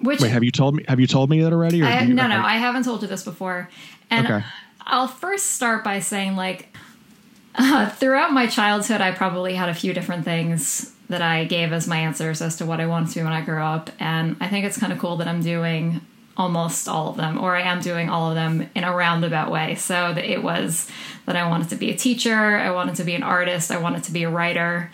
which 0.00 0.20
wait, 0.20 0.30
have 0.30 0.44
you 0.44 0.50
told 0.52 0.76
me? 0.76 0.84
Have 0.88 1.00
you 1.00 1.06
told 1.06 1.30
me 1.30 1.40
that 1.42 1.52
already? 1.52 1.82
Or 1.82 1.86
I, 1.86 2.02
you- 2.02 2.14
no, 2.14 2.26
no. 2.28 2.40
I 2.40 2.56
haven't 2.58 2.84
told 2.84 3.02
you 3.02 3.08
this 3.08 3.24
before. 3.24 3.68
And 4.10 4.26
Okay. 4.26 4.44
I'll 4.82 5.08
first 5.08 5.48
start 5.52 5.84
by 5.84 6.00
saying, 6.00 6.34
like, 6.36 6.74
uh, 7.54 7.88
throughout 7.90 8.32
my 8.32 8.46
childhood, 8.46 9.00
I 9.00 9.10
probably 9.12 9.54
had 9.54 9.68
a 9.68 9.74
few 9.74 9.92
different 9.92 10.24
things 10.24 10.94
that 11.08 11.22
I 11.22 11.44
gave 11.44 11.72
as 11.72 11.88
my 11.88 11.98
answers 11.98 12.42
as 12.42 12.56
to 12.56 12.66
what 12.66 12.80
I 12.80 12.86
wanted 12.86 13.10
to 13.10 13.14
be 13.16 13.24
when 13.24 13.32
I 13.32 13.40
grew 13.40 13.62
up. 13.62 13.90
And 13.98 14.36
I 14.40 14.48
think 14.48 14.66
it's 14.66 14.78
kind 14.78 14.92
of 14.92 14.98
cool 14.98 15.16
that 15.16 15.28
I'm 15.28 15.42
doing 15.42 16.00
almost 16.36 16.88
all 16.88 17.10
of 17.10 17.16
them, 17.16 17.38
or 17.38 17.56
I 17.56 17.62
am 17.62 17.80
doing 17.80 18.08
all 18.08 18.28
of 18.28 18.36
them 18.36 18.68
in 18.74 18.84
a 18.84 18.94
roundabout 18.94 19.50
way. 19.50 19.74
So 19.74 20.12
that 20.14 20.24
it 20.24 20.42
was 20.42 20.88
that 21.26 21.34
I 21.34 21.48
wanted 21.48 21.70
to 21.70 21.76
be 21.76 21.90
a 21.90 21.96
teacher, 21.96 22.56
I 22.56 22.70
wanted 22.70 22.94
to 22.96 23.04
be 23.04 23.14
an 23.14 23.22
artist, 23.22 23.70
I 23.70 23.78
wanted 23.78 24.04
to 24.04 24.12
be 24.12 24.22
a 24.22 24.30
writer. 24.30 24.90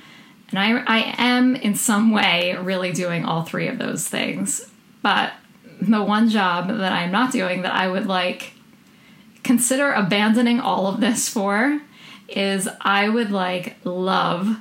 And 0.50 0.58
I, 0.58 0.82
I 0.86 1.14
am 1.18 1.56
in 1.56 1.74
some 1.74 2.12
way 2.12 2.54
really 2.54 2.92
doing 2.92 3.24
all 3.24 3.42
three 3.42 3.68
of 3.68 3.78
those 3.78 4.08
things. 4.08 4.70
But 5.02 5.32
the 5.80 6.02
one 6.02 6.28
job 6.28 6.68
that 6.68 6.92
I'm 6.92 7.10
not 7.10 7.32
doing 7.32 7.62
that 7.62 7.74
I 7.74 7.88
would 7.88 8.06
like 8.06 8.52
consider 9.42 9.92
abandoning 9.92 10.60
all 10.60 10.86
of 10.86 11.00
this 11.00 11.28
for 11.28 11.80
is 12.28 12.68
I 12.80 13.08
would 13.08 13.30
like 13.30 13.76
love 13.84 14.56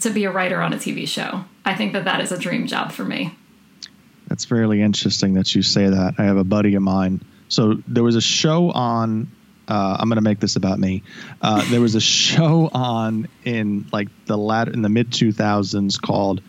to 0.00 0.10
be 0.10 0.24
a 0.24 0.30
writer 0.30 0.60
on 0.60 0.72
a 0.72 0.76
TV 0.76 1.06
show. 1.08 1.44
I 1.64 1.74
think 1.74 1.92
that 1.92 2.04
that 2.04 2.20
is 2.20 2.32
a 2.32 2.38
dream 2.38 2.66
job 2.66 2.92
for 2.92 3.04
me. 3.04 3.34
That's 4.28 4.44
fairly 4.44 4.82
interesting 4.82 5.34
that 5.34 5.54
you 5.54 5.62
say 5.62 5.88
that. 5.88 6.14
I 6.18 6.24
have 6.24 6.36
a 6.36 6.44
buddy 6.44 6.74
of 6.74 6.82
mine. 6.82 7.22
So 7.48 7.74
there 7.86 8.04
was 8.04 8.14
a 8.16 8.20
show 8.20 8.70
on. 8.70 9.30
Uh, 9.66 9.96
I'm 10.00 10.08
going 10.08 10.16
to 10.16 10.22
make 10.22 10.40
this 10.40 10.56
about 10.56 10.78
me. 10.78 11.02
Uh, 11.42 11.62
there 11.70 11.80
was 11.80 11.94
a 11.94 12.00
show 12.00 12.68
on 12.72 13.28
in 13.44 13.86
like 13.92 14.08
the 14.26 14.36
lat 14.36 14.68
in 14.68 14.82
the 14.82 14.88
mid 14.88 15.10
2000s 15.10 16.00
called. 16.00 16.40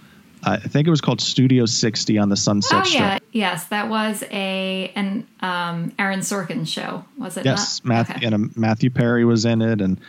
I 0.42 0.56
think 0.58 0.88
it 0.88 0.90
was 0.90 1.02
called 1.02 1.20
Studio 1.20 1.66
60 1.66 2.18
on 2.18 2.30
the 2.30 2.38
Sunset 2.38 2.80
Oh 2.82 2.84
Strip. 2.86 3.02
yeah, 3.02 3.20
yes, 3.34 3.66
that 3.68 3.90
was 3.90 4.24
a 4.32 4.90
an 4.96 5.28
um, 5.42 5.92
Aaron 6.00 6.22
Sorkin 6.22 6.66
show, 6.66 7.04
was 7.18 7.36
it? 7.36 7.44
Yes? 7.44 7.84
Matthew, 7.84 8.16
Okay. 8.16 8.26
and 8.26 8.36
um, 8.36 8.52
Matthew 8.56 8.90
Perry 8.90 9.26
was 9.26 9.44
in 9.44 9.62
it, 9.62 9.82
and 9.82 10.00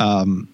um, 0.00 0.48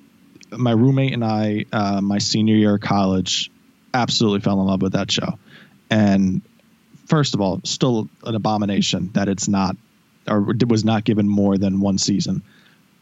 my 0.56 0.72
roommate 0.72 1.12
and 1.12 1.24
I, 1.24 1.64
uh, 1.72 2.00
my 2.00 2.18
senior 2.18 2.56
year 2.56 2.74
of 2.74 2.80
college, 2.80 3.50
absolutely 3.94 4.40
fell 4.40 4.60
in 4.60 4.66
love 4.66 4.82
with 4.82 4.92
that 4.92 5.10
show. 5.10 5.38
And 5.90 6.42
first 7.06 7.34
of 7.34 7.40
all, 7.40 7.60
still 7.64 8.08
an 8.24 8.34
abomination 8.34 9.10
that 9.14 9.28
it's 9.28 9.48
not 9.48 9.76
or 10.28 10.50
it 10.50 10.68
was 10.68 10.84
not 10.84 11.04
given 11.04 11.28
more 11.28 11.58
than 11.58 11.80
one 11.80 11.98
season. 11.98 12.42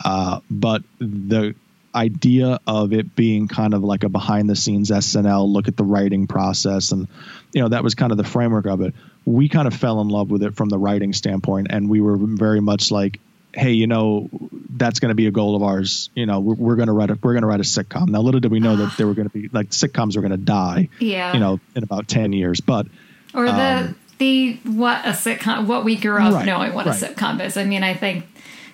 Uh, 0.02 0.40
but 0.50 0.82
the 0.98 1.54
idea 1.94 2.58
of 2.66 2.92
it 2.92 3.14
being 3.14 3.48
kind 3.48 3.74
of 3.74 3.82
like 3.82 4.04
a 4.04 4.08
behind 4.08 4.48
the 4.48 4.56
scenes 4.56 4.90
SNL 4.90 5.52
look 5.52 5.68
at 5.68 5.76
the 5.76 5.84
writing 5.84 6.28
process 6.28 6.92
and 6.92 7.08
you 7.52 7.60
know 7.60 7.68
that 7.68 7.82
was 7.82 7.96
kind 7.96 8.12
of 8.12 8.18
the 8.18 8.24
framework 8.24 8.66
of 8.66 8.80
it. 8.80 8.94
We 9.24 9.48
kind 9.48 9.66
of 9.66 9.74
fell 9.74 10.00
in 10.00 10.08
love 10.08 10.30
with 10.30 10.42
it 10.42 10.56
from 10.56 10.68
the 10.68 10.78
writing 10.78 11.12
standpoint 11.12 11.66
and 11.70 11.90
we 11.90 12.00
were 12.00 12.16
very 12.16 12.60
much 12.60 12.90
like 12.90 13.20
hey, 13.52 13.72
you 13.72 13.86
know, 13.86 14.28
that's 14.70 15.00
going 15.00 15.10
to 15.10 15.14
be 15.14 15.26
a 15.26 15.30
goal 15.30 15.56
of 15.56 15.62
ours. 15.62 16.10
You 16.14 16.26
know, 16.26 16.40
we're, 16.40 16.54
we're 16.54 16.76
going 16.76 16.86
to 16.88 16.92
write 16.92 17.10
a 17.10 17.18
we're 17.22 17.32
going 17.32 17.42
to 17.42 17.48
write 17.48 17.60
a 17.60 17.64
sitcom. 17.64 18.08
Now, 18.08 18.20
little 18.20 18.40
did 18.40 18.50
we 18.50 18.60
know 18.60 18.76
that 18.76 18.96
they 18.96 19.04
were 19.04 19.14
going 19.14 19.28
to 19.28 19.32
be 19.32 19.48
like 19.48 19.70
sitcoms 19.70 20.16
were 20.16 20.22
going 20.22 20.30
to 20.32 20.36
die. 20.36 20.88
Yeah. 20.98 21.32
You 21.34 21.40
know, 21.40 21.60
in 21.74 21.82
about 21.82 22.08
ten 22.08 22.32
years, 22.32 22.60
but 22.60 22.86
or 23.34 23.46
the 23.46 23.52
Um, 23.52 23.96
the 24.18 24.54
what 24.64 25.04
a 25.04 25.10
sitcom 25.10 25.66
what 25.66 25.84
we 25.84 25.96
grew 25.96 26.18
up 26.20 26.32
Right, 26.34 26.46
knowing 26.46 26.74
what 26.74 26.86
right. 26.86 27.02
a 27.02 27.06
sitcom 27.06 27.44
is. 27.44 27.56
I 27.56 27.64
mean, 27.64 27.82
I 27.82 27.94
think 27.94 28.26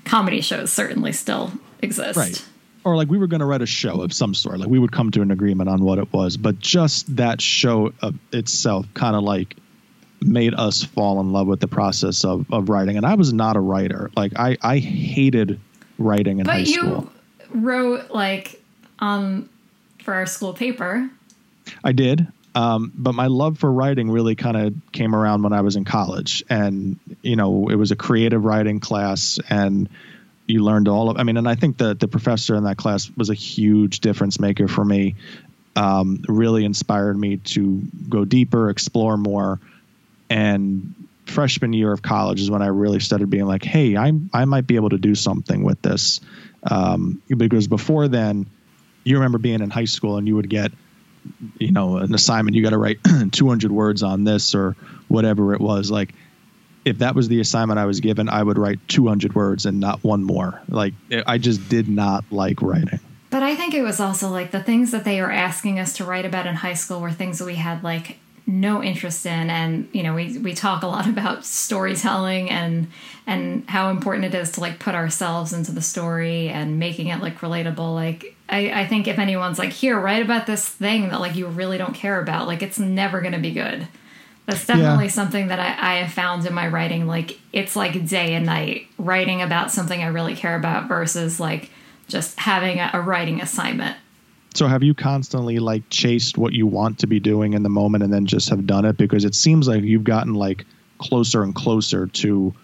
comedy 0.04 0.40
shows 0.40 0.72
certainly 0.72 1.12
still 1.12 1.52
exist. 1.80 2.16
right. 2.16 2.44
Or 2.84 2.94
like 2.96 3.08
we 3.08 3.18
were 3.18 3.26
going 3.26 3.40
to 3.40 3.46
write 3.46 3.62
a 3.62 3.66
show 3.66 4.00
of 4.02 4.12
some 4.12 4.32
sort. 4.32 4.60
Like 4.60 4.68
we 4.68 4.78
would 4.78 4.92
come 4.92 5.10
to 5.10 5.20
an 5.22 5.32
agreement 5.32 5.68
on 5.68 5.82
what 5.82 5.98
it 5.98 6.12
was, 6.12 6.36
but 6.36 6.60
just 6.60 7.16
that 7.16 7.40
show 7.40 7.92
of 8.00 8.14
itself 8.32 8.86
kind 8.94 9.16
of 9.16 9.24
like 9.24 9.56
made 10.20 10.54
us 10.54 10.82
fall 10.82 11.20
in 11.20 11.32
love 11.32 11.46
with 11.46 11.60
the 11.60 11.68
process 11.68 12.24
of, 12.24 12.46
of 12.52 12.68
writing. 12.68 12.96
And 12.96 13.06
I 13.06 13.14
was 13.14 13.32
not 13.32 13.56
a 13.56 13.60
writer. 13.60 14.10
Like 14.16 14.32
I, 14.38 14.56
I 14.62 14.78
hated 14.78 15.60
writing 15.98 16.40
in 16.40 16.46
high 16.46 16.64
school. 16.64 17.10
But 17.38 17.54
you 17.54 17.60
wrote 17.60 18.10
like 18.10 18.62
um 18.98 19.48
for 20.02 20.14
our 20.14 20.26
school 20.26 20.54
paper. 20.54 21.10
I 21.82 21.92
did. 21.92 22.26
Um, 22.54 22.90
but 22.94 23.14
my 23.14 23.26
love 23.26 23.58
for 23.58 23.70
writing 23.70 24.10
really 24.10 24.34
kind 24.34 24.56
of 24.56 24.74
came 24.90 25.14
around 25.14 25.42
when 25.42 25.52
I 25.52 25.60
was 25.60 25.76
in 25.76 25.84
college. 25.84 26.42
And, 26.48 26.98
you 27.20 27.36
know, 27.36 27.68
it 27.68 27.74
was 27.74 27.90
a 27.90 27.96
creative 27.96 28.44
writing 28.44 28.80
class 28.80 29.38
and 29.50 29.90
you 30.46 30.64
learned 30.64 30.88
all 30.88 31.10
of, 31.10 31.18
I 31.18 31.24
mean, 31.24 31.36
and 31.36 31.46
I 31.46 31.54
think 31.54 31.78
that 31.78 32.00
the 32.00 32.08
professor 32.08 32.54
in 32.54 32.64
that 32.64 32.78
class 32.78 33.10
was 33.14 33.28
a 33.28 33.34
huge 33.34 34.00
difference 34.00 34.40
maker 34.40 34.68
for 34.68 34.84
me. 34.84 35.16
Um, 35.74 36.24
really 36.28 36.64
inspired 36.64 37.18
me 37.18 37.36
to 37.38 37.82
go 38.08 38.24
deeper, 38.24 38.70
explore 38.70 39.18
more. 39.18 39.60
And 40.28 40.94
freshman 41.26 41.72
year 41.72 41.92
of 41.92 42.02
college 42.02 42.40
is 42.40 42.50
when 42.50 42.62
I 42.62 42.68
really 42.68 43.00
started 43.00 43.30
being 43.30 43.46
like, 43.46 43.64
hey, 43.64 43.96
I'm, 43.96 44.30
I 44.32 44.44
might 44.44 44.66
be 44.66 44.76
able 44.76 44.90
to 44.90 44.98
do 44.98 45.14
something 45.14 45.64
with 45.64 45.80
this. 45.82 46.20
Um, 46.62 47.22
because 47.28 47.68
before 47.68 48.08
then, 48.08 48.46
you 49.04 49.16
remember 49.16 49.38
being 49.38 49.60
in 49.60 49.70
high 49.70 49.84
school 49.84 50.16
and 50.16 50.26
you 50.26 50.34
would 50.36 50.50
get 50.50 50.72
you 51.58 51.72
know 51.72 51.96
an 51.98 52.14
assignment. 52.14 52.56
You 52.56 52.62
got 52.62 52.70
to 52.70 52.78
write 52.78 52.98
200 53.32 53.72
words 53.72 54.02
on 54.02 54.24
this 54.24 54.54
or 54.54 54.76
whatever 55.08 55.54
it 55.54 55.60
was. 55.60 55.90
Like 55.90 56.14
if 56.84 56.98
that 56.98 57.14
was 57.14 57.26
the 57.26 57.40
assignment 57.40 57.80
i 57.80 57.84
was 57.84 57.98
given 57.98 58.28
i 58.28 58.40
would 58.40 58.58
write 58.58 58.78
200 58.86 59.34
words 59.34 59.66
and 59.66 59.80
not 59.80 60.04
one 60.04 60.24
more. 60.24 60.60
Like 60.68 60.94
i 61.26 61.38
just 61.38 61.68
did 61.68 61.88
not 61.88 62.24
like 62.30 62.62
writing. 62.62 63.00
But 63.28 63.42
I 63.42 63.56
think 63.56 63.74
it 63.74 63.82
was 63.82 64.00
also 64.00 64.30
like 64.30 64.50
the 64.50 64.62
things 64.62 64.92
that 64.92 65.04
they 65.04 65.20
were 65.20 65.32
asking 65.32 65.78
us 65.78 65.94
to 65.94 66.04
write 66.04 66.24
about 66.24 66.46
in 66.46 66.54
high 66.54 66.74
school 66.74 67.00
were 67.00 67.10
things 67.10 67.38
that 67.38 67.44
we 67.44 67.56
had 67.56 67.82
like 67.82 68.18
no 68.46 68.80
interest 68.80 69.26
in 69.26 69.50
and 69.50 69.88
you 69.92 70.04
know 70.04 70.14
we 70.14 70.38
we 70.38 70.54
talk 70.54 70.82
a 70.82 70.86
lot 70.86 71.08
about 71.16 71.44
storytelling 71.44 72.48
and 72.50 72.86
and 73.26 73.68
how 73.68 73.90
important 73.90 74.24
it 74.24 74.34
is 74.34 74.52
to 74.52 74.60
like 74.60 74.78
put 74.78 74.94
ourselves 74.94 75.52
into 75.52 75.72
the 75.72 75.82
story 75.82 76.48
and 76.48 76.78
making 76.78 77.08
it 77.08 77.20
like 77.20 77.40
relatable. 77.40 77.92
Like 77.94 78.36
I, 78.48 78.82
I 78.82 78.86
think 78.86 79.08
if 79.08 79.18
anyone's 79.18 79.58
like 79.58 79.72
here 79.72 79.98
write 79.98 80.22
about 80.22 80.46
this 80.46 80.66
thing 80.66 81.08
that 81.08 81.20
like 81.20 81.34
you 81.34 81.48
really 81.48 81.76
don't 81.76 81.94
care 81.94 82.20
about 82.20 82.46
like 82.46 82.62
it's 82.62 82.78
never 82.78 83.20
going 83.20 83.32
to 83.32 83.40
be 83.40 83.52
good. 83.52 83.88
That's 84.46 84.64
definitely 84.64 85.08
something 85.08 85.48
that 85.48 85.58
I, 85.58 85.94
I 85.94 85.94
have 86.02 86.12
found 86.12 86.46
in 86.46 86.54
my 86.54 86.68
writing. 86.68 87.08
Like 87.08 87.40
it's 87.52 87.74
like 87.74 88.06
day 88.06 88.34
and 88.34 88.46
night 88.46 88.86
writing 88.96 89.42
about 89.42 89.72
something 89.72 90.02
i 90.02 90.06
really 90.06 90.36
care 90.36 90.56
about 90.56 90.88
versus 90.88 91.40
like 91.40 91.70
just 92.06 92.38
having 92.38 92.78
a, 92.78 92.90
a 92.92 93.00
writing 93.00 93.40
assignment 93.40 93.96
so 94.56 94.66
have 94.66 94.82
you 94.82 94.94
constantly 94.94 95.58
like 95.58 95.88
chased 95.90 96.38
what 96.38 96.52
you 96.52 96.66
want 96.66 96.98
to 97.00 97.06
be 97.06 97.20
doing 97.20 97.52
in 97.52 97.62
the 97.62 97.68
moment 97.68 98.02
and 98.04 98.12
then 98.12 98.26
just 98.26 98.48
have 98.48 98.66
done 98.66 98.84
it? 98.84 98.96
Because 98.96 99.24
it 99.24 99.34
seems 99.34 99.68
like 99.68 99.82
you've 99.82 100.04
gotten 100.04 100.34
like 100.34 100.64
closer 100.98 101.42
and 101.42 101.54
closer 101.54 102.06
to 102.06 102.54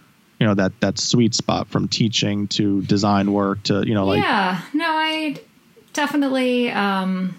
you 0.41 0.47
know 0.47 0.55
that 0.55 0.73
that 0.81 0.99
sweet 0.99 1.35
spot 1.35 1.69
from 1.69 1.87
teaching 1.87 2.49
to 2.49 2.83
design 2.83 3.33
work 3.33 3.63
to 3.65 3.87
you 3.87 3.95
know 3.95 4.07
like 4.07 4.23
yeah. 4.23 4.61
No 4.75 4.87
i 4.87 5.39
definitely 5.93 6.71
um 6.71 7.39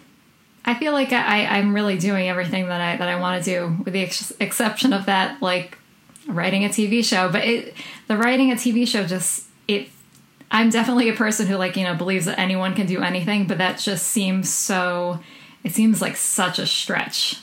i 0.64 0.74
feel 0.76 0.94
like 0.94 1.12
i 1.12 1.46
i'm 1.46 1.74
really 1.74 1.98
doing 1.98 2.30
everything 2.30 2.68
that 2.68 2.80
i 2.80 2.96
that 2.96 3.10
i 3.10 3.20
want 3.20 3.44
to 3.44 3.50
do 3.50 3.76
with 3.84 3.94
the 3.94 4.04
ex- 4.04 4.32
exception 4.40 4.94
of 4.94 5.08
that 5.08 5.42
like 5.42 5.78
writing 6.28 6.64
a 6.64 6.70
tv 6.70 7.04
show. 7.04 7.30
But 7.30 7.44
it 7.44 7.74
the 8.08 8.16
writing 8.16 8.52
a 8.52 8.56
tv 8.56 8.88
show 8.88 9.06
just 9.06 9.48
it 9.68 9.90
i'm 10.54 10.70
definitely 10.70 11.10
a 11.10 11.14
person 11.14 11.46
who 11.48 11.56
like 11.58 11.76
you 11.76 11.84
know 11.84 11.94
believes 11.96 12.26
that 12.26 12.40
anyone 12.40 12.74
can 12.74 12.88
do 12.88 13.02
anything 13.02 13.46
but 13.46 13.58
that 13.58 13.78
just 13.78 14.08
seems 14.08 14.50
so 14.50 15.20
it 15.64 15.74
seems 15.74 16.02
like 16.02 16.16
such 16.16 16.60
a 16.60 16.66
stretch 16.66 17.38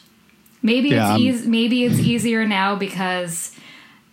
maybe 0.63 0.91
Yeah, 0.91 1.13
it's 1.15 1.21
eas- 1.21 1.47
maybe 1.47 1.85
it's 1.85 1.99
easier 1.99 2.47
now 2.47 2.77
because 2.77 3.55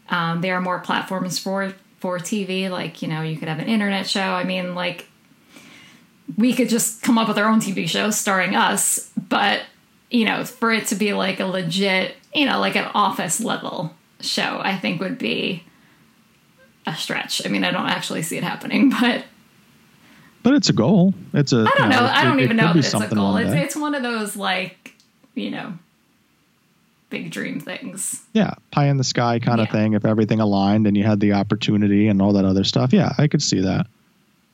um, 0.10 0.42
there 0.42 0.56
are 0.56 0.62
more 0.62 0.80
platforms 0.80 1.38
for 1.38 1.74
for 2.00 2.20
TV. 2.20 2.70
Like 2.70 3.02
you 3.02 3.08
know, 3.08 3.22
you 3.22 3.38
could 3.38 3.48
have 3.48 3.60
an 3.60 3.68
internet 3.68 4.08
show. 4.08 4.22
I 4.22 4.44
mean, 4.44 4.76
like 4.76 5.08
we 6.38 6.54
could 6.54 6.70
just 6.70 7.02
come 7.02 7.18
up 7.18 7.28
with 7.28 7.38
our 7.38 7.46
own 7.50 7.60
TV 7.60 7.88
show 7.88 8.10
starring 8.12 8.56
us, 8.56 9.12
but 9.30 9.64
you 10.10 10.24
know, 10.26 10.46
for 10.46 10.72
it 10.72 10.88
to 10.88 10.96
be 10.96 11.14
like 11.14 11.40
a 11.40 11.46
legit, 11.46 12.16
you 12.34 12.46
know, 12.46 12.60
like 12.60 12.76
an 12.76 12.90
office 12.94 13.42
level 13.42 13.94
show, 14.22 14.62
I 14.64 14.78
think 14.78 15.02
would 15.02 15.18
be 15.18 15.64
a 16.88 16.96
stretch. 16.96 17.46
I 17.46 17.50
mean, 17.50 17.64
I 17.64 17.72
don't 17.72 17.88
actually 17.88 18.22
see 18.22 18.38
it 18.38 18.44
happening, 18.44 18.90
but 19.02 19.26
but 20.44 20.54
it's 20.54 20.70
a 20.70 20.74
goal 20.74 21.14
it's 21.34 21.52
a 21.52 21.66
I 21.68 21.78
don't 21.78 21.90
know. 21.90 22.06
I 22.06 22.24
don't 22.24 22.40
even 22.40 22.58
know 22.58 22.70
if 22.72 22.78
it's 22.78 22.94
a 22.94 23.08
goal. 23.14 23.36
It's, 23.38 23.54
it's 23.54 23.76
one 23.76 23.96
of 23.96 24.04
those 24.04 24.36
like, 24.36 24.94
you 25.36 25.52
know, 25.52 25.74
big 27.10 27.32
dream 27.32 27.60
things. 27.60 28.24
yeah, 28.34 28.54
pie 28.72 28.88
in 28.88 28.98
the 28.98 29.04
sky 29.04 29.40
kind 29.40 29.60
of 29.62 29.70
thing. 29.70 29.94
If 29.94 30.06
everything 30.06 30.40
aligned 30.40 30.88
and 30.88 30.96
you 30.96 31.04
had 31.04 31.20
the 31.20 31.34
opportunity 31.34 32.08
and 32.08 32.22
all 32.22 32.34
that 32.34 32.46
other 32.46 32.64
stuff, 32.64 32.94
yeah, 32.94 33.12
I 33.18 33.28
could 33.28 33.42
see 33.42 33.62
that. 33.62 33.88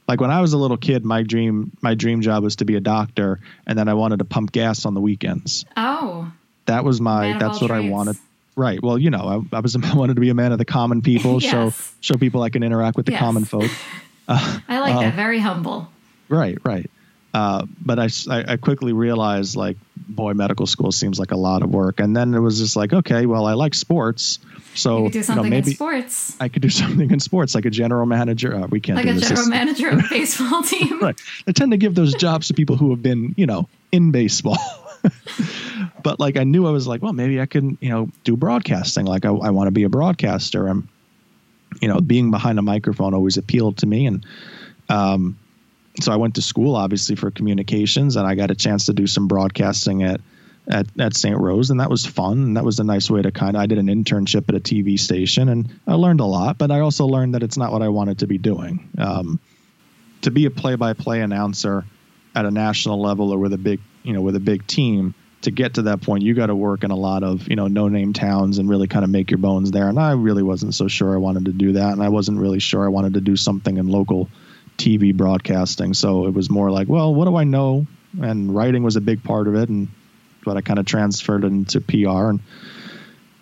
Like 0.08 0.20
when 0.20 0.32
I 0.32 0.42
was 0.42 0.54
a 0.54 0.58
little 0.58 0.78
kid, 0.78 1.06
my 1.06 1.24
dream 1.24 1.72
my 1.82 1.94
dream 1.96 2.22
job 2.22 2.44
was 2.44 2.58
to 2.58 2.66
be 2.66 2.76
a 2.76 2.82
doctor, 2.82 3.40
and 3.66 3.78
then 3.78 3.88
I 3.88 3.94
wanted 3.94 4.20
to 4.20 4.26
pump 4.26 4.52
gas 4.52 4.86
on 4.86 4.94
the 4.94 5.02
weekends. 5.02 5.66
Oh, 5.78 6.32
That 6.66 6.84
was 6.84 7.00
my 7.00 7.38
that's 7.38 7.62
what 7.62 7.72
I 7.72 7.82
wanted. 7.82 8.18
Right. 8.56 8.82
Well, 8.82 8.98
you 9.00 9.10
know, 9.10 9.46
I, 9.52 9.58
I 9.58 9.60
was 9.62 9.76
I 9.84 9.96
wanted 9.96 10.16
to 10.16 10.22
be 10.22 10.30
a 10.30 10.34
man 10.36 10.52
of 10.52 10.58
the 10.60 10.66
common 10.66 11.02
people, 11.02 11.40
show 11.40 11.66
Yes. 11.66 11.96
show 12.02 12.16
people 12.16 12.42
I 12.44 12.50
can 12.50 12.64
interact 12.64 12.98
with 12.98 13.06
the 13.06 13.14
Yes. 13.14 13.20
common 13.22 13.46
folk. 13.46 13.70
I 14.28 14.62
like 14.80 14.96
Uh, 14.96 15.00
that. 15.02 15.16
Very 15.16 15.40
humble. 15.40 15.90
Right, 16.30 16.58
right. 16.64 16.90
Uh, 17.34 17.66
but 17.84 17.98
I 17.98 18.58
quickly 18.58 18.94
realized, 18.94 19.56
like, 19.56 19.78
boy, 20.08 20.34
medical 20.34 20.68
school 20.68 20.92
seems 20.92 21.18
like 21.20 21.32
a 21.32 21.36
lot 21.36 21.64
of 21.64 21.72
work. 21.72 22.00
And 22.00 22.16
then 22.16 22.34
it 22.36 22.40
was 22.40 22.60
just 22.60 22.76
like, 22.76 22.94
okay, 22.94 23.26
well, 23.26 23.48
I 23.48 23.54
like 23.54 23.74
sports, 23.74 24.38
so 24.76 25.06
You 25.06 25.10
could 25.10 25.26
do 25.26 25.36
know, 25.36 25.42
maybe 25.44 25.58
in 25.72 25.76
sports, 25.76 26.38
I 26.40 26.48
could 26.50 26.62
do 26.62 26.70
something 26.82 27.10
in 27.10 27.20
sports, 27.20 27.56
like 27.56 27.66
a 27.66 27.72
general 27.72 28.06
manager. 28.06 28.56
Uh, 28.56 28.68
we 28.68 28.80
can't 28.80 28.98
like 28.98 29.06
do 29.06 29.12
a 29.14 29.20
general 29.20 29.48
It's- 29.48 29.50
manager 29.50 29.90
of 29.90 30.00
a 30.00 30.08
baseball 30.10 30.62
team. 30.62 31.00
Right. 31.02 31.20
They 31.46 31.54
tend 31.54 31.72
to 31.72 31.78
give 31.78 31.96
those 31.96 32.14
jobs 32.14 32.50
to 32.50 32.54
people 32.54 32.76
who 32.78 32.92
have 32.92 33.02
been, 33.02 33.34
you 33.36 33.48
know, 33.48 33.68
in 33.92 34.12
baseball. 34.12 34.60
But 36.04 36.20
like, 36.20 36.38
I 36.38 36.44
knew 36.44 36.68
I 36.68 36.72
was 36.72 36.88
like, 36.88 37.02
well, 37.02 37.14
maybe 37.14 37.42
I 37.42 37.46
can, 37.46 37.78
you 37.82 37.90
know, 37.90 38.10
do 38.24 38.36
broadcasting. 38.36 39.06
Like, 39.06 39.26
I, 39.26 39.30
I 39.30 39.50
want 39.50 39.68
to 39.68 39.72
be 39.72 39.84
a 39.84 39.90
broadcaster. 39.90 40.68
And, 40.68 40.88
you 41.82 41.88
know, 41.88 42.00
being 42.00 42.32
behind 42.32 42.60
a 42.60 42.62
microphone 42.62 43.14
always 43.14 43.38
appealed 43.38 43.78
to 43.78 43.86
me. 43.86 44.06
And, 44.06 44.26
um, 44.90 45.38
so 46.02 46.12
I 46.12 46.16
went 46.16 46.36
to 46.36 46.42
school, 46.42 46.76
obviously, 46.76 47.16
for 47.16 47.30
communications, 47.30 48.16
and 48.16 48.26
I 48.26 48.36
got 48.36 48.50
a 48.50 48.56
chance 48.56 48.88
to 48.88 48.94
do 48.94 49.06
some 49.06 49.28
broadcasting 49.28 50.04
at 50.04 50.22
at, 50.68 50.88
at 51.00 51.16
St. 51.16 51.38
Rose, 51.38 51.70
and 51.70 51.80
that 51.80 51.90
was 51.90 52.06
fun. 52.06 52.42
And 52.42 52.58
that 52.58 52.64
was 52.64 52.80
a 52.80 52.84
nice 52.84 53.10
way 53.10 53.22
to 53.22 53.32
kind 53.32 53.56
of. 53.56 53.62
I 53.62 53.66
did 53.66 53.78
an 53.78 53.88
internship 53.88 54.48
at 54.50 54.56
a 54.56 54.60
TV 54.60 54.98
station, 54.98 55.50
and 55.50 55.80
I 55.86 55.96
learned 55.96 56.22
a 56.22 56.26
lot. 56.26 56.58
But 56.58 56.72
I 56.72 56.80
also 56.80 57.06
learned 57.06 57.36
that 57.36 57.44
it's 57.44 57.58
not 57.58 57.72
what 57.72 57.82
I 57.82 57.90
wanted 57.90 58.20
to 58.20 58.28
be 58.28 58.38
doing. 58.38 58.90
Um, 58.98 59.40
to 60.22 60.32
be 60.32 60.46
a 60.46 60.52
play-by-play 60.52 61.20
announcer 61.20 61.84
at 62.34 62.46
a 62.46 62.52
national 62.52 63.02
level 63.02 63.32
or 63.34 63.38
with 63.38 63.52
a 63.54 63.58
big, 63.58 63.82
you 64.04 64.14
know, 64.14 64.22
with 64.22 64.36
a 64.36 64.40
big 64.40 64.68
team, 64.68 65.16
to 65.42 65.52
get 65.52 65.74
to 65.74 65.84
that 65.84 66.02
point, 66.02 66.24
you 66.24 66.34
got 66.34 66.48
to 66.48 66.56
work 66.56 66.84
in 66.84 66.92
a 66.92 66.96
lot 66.96 67.22
of, 67.22 67.50
you 67.50 67.56
know, 67.56 67.68
no-name 67.68 68.14
towns 68.14 68.60
and 68.60 68.70
really 68.70 68.88
kind 68.88 69.04
of 69.04 69.10
make 69.10 69.30
your 69.30 69.40
bones 69.40 69.72
there. 69.72 69.90
And 69.90 70.00
I 70.00 70.14
really 70.14 70.44
wasn't 70.44 70.74
so 70.74 70.88
sure 70.88 71.14
I 71.14 71.18
wanted 71.18 71.46
to 71.46 71.52
do 71.52 71.74
that, 71.74 71.92
and 71.92 72.02
I 72.02 72.10
wasn't 72.10 72.40
really 72.40 72.60
sure 72.60 72.86
I 72.86 72.90
wanted 72.90 73.16
to 73.16 73.22
do 73.22 73.36
something 73.36 73.78
in 73.78 73.88
local 73.88 74.30
TV 74.78 75.16
broadcasting. 75.16 75.94
So 75.94 76.28
it 76.28 76.34
was 76.34 76.50
more 76.50 76.72
like, 76.72 76.88
well, 76.88 77.14
what 77.14 77.26
do 77.26 77.36
I 77.36 77.44
know? 77.44 77.88
And 78.22 78.54
writing 78.56 78.84
was 78.84 78.96
a 78.96 79.02
big 79.02 79.24
part 79.24 79.48
of 79.48 79.56
it, 79.56 79.70
and 79.70 79.90
but 80.46 80.58
I 80.58 80.62
kind 80.62 80.80
of 80.80 80.86
transferred 80.86 81.44
into 81.44 81.82
PR, 81.82 82.30
and 82.30 82.40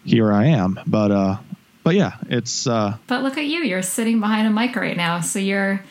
here 0.03 0.31
I 0.31 0.47
am. 0.47 0.79
But 0.87 1.11
uh, 1.11 1.37
but 1.83 1.95
yeah, 1.95 2.13
it's 2.29 2.67
uh, 2.67 2.97
But 3.07 3.23
look 3.23 3.37
at 3.37 3.45
you. 3.45 3.59
You're 3.59 3.81
sitting 3.81 4.19
behind 4.19 4.47
a 4.47 4.51
mic 4.51 4.75
right 4.75 4.97
now. 4.97 5.19
So 5.21 5.39
you're, 5.39 5.83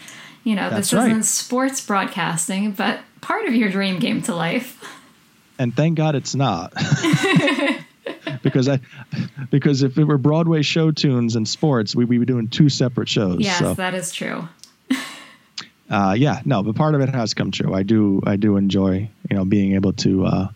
you 0.44 0.54
know, 0.56 0.70
this 0.70 0.92
isn't 0.92 1.12
right. 1.12 1.24
sports 1.24 1.84
broadcasting, 1.84 2.72
but 2.72 3.00
part 3.20 3.46
of 3.46 3.54
your 3.54 3.70
dream 3.70 4.00
came 4.00 4.22
to 4.22 4.34
life. 4.34 4.82
and 5.58 5.74
thank 5.74 5.96
God 5.96 6.14
it's 6.14 6.34
not. 6.34 6.72
because 8.42 8.68
I 8.68 8.80
because 9.50 9.82
if 9.82 9.98
it 9.98 10.04
were 10.04 10.18
Broadway 10.18 10.62
show 10.62 10.90
tunes 10.90 11.36
and 11.36 11.48
sports, 11.48 11.94
we'd 11.94 12.08
be 12.08 12.24
doing 12.24 12.48
two 12.48 12.68
separate 12.68 13.08
shows. 13.08 13.40
Yes, 13.40 13.58
so 13.58 13.74
that 13.74 13.94
is 13.94 14.12
true. 14.12 14.48
uh, 15.90 16.14
yeah, 16.16 16.40
no, 16.44 16.62
but 16.62 16.74
part 16.74 16.94
of 16.94 17.00
it 17.00 17.08
has 17.10 17.34
come 17.34 17.50
true. 17.50 17.74
I 17.74 17.82
do 17.82 18.22
I 18.26 18.36
do 18.36 18.56
enjoy 18.56 19.10
you 19.28 19.36
know 19.36 19.44
being 19.44 19.74
able 19.74 19.92
to 19.94 20.26
uh, 20.26 20.48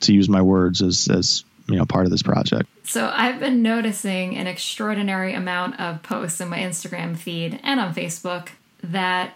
to 0.00 0.12
use 0.12 0.28
my 0.28 0.42
words 0.42 0.82
as 0.82 1.08
as 1.08 1.44
you 1.68 1.76
know 1.76 1.86
part 1.86 2.04
of 2.04 2.10
this 2.10 2.22
project. 2.22 2.68
So 2.84 3.10
I've 3.12 3.40
been 3.40 3.62
noticing 3.62 4.36
an 4.36 4.46
extraordinary 4.46 5.34
amount 5.34 5.80
of 5.80 6.02
posts 6.02 6.40
in 6.40 6.48
my 6.48 6.58
Instagram 6.58 7.16
feed 7.16 7.60
and 7.62 7.80
on 7.80 7.94
Facebook 7.94 8.48
that 8.82 9.34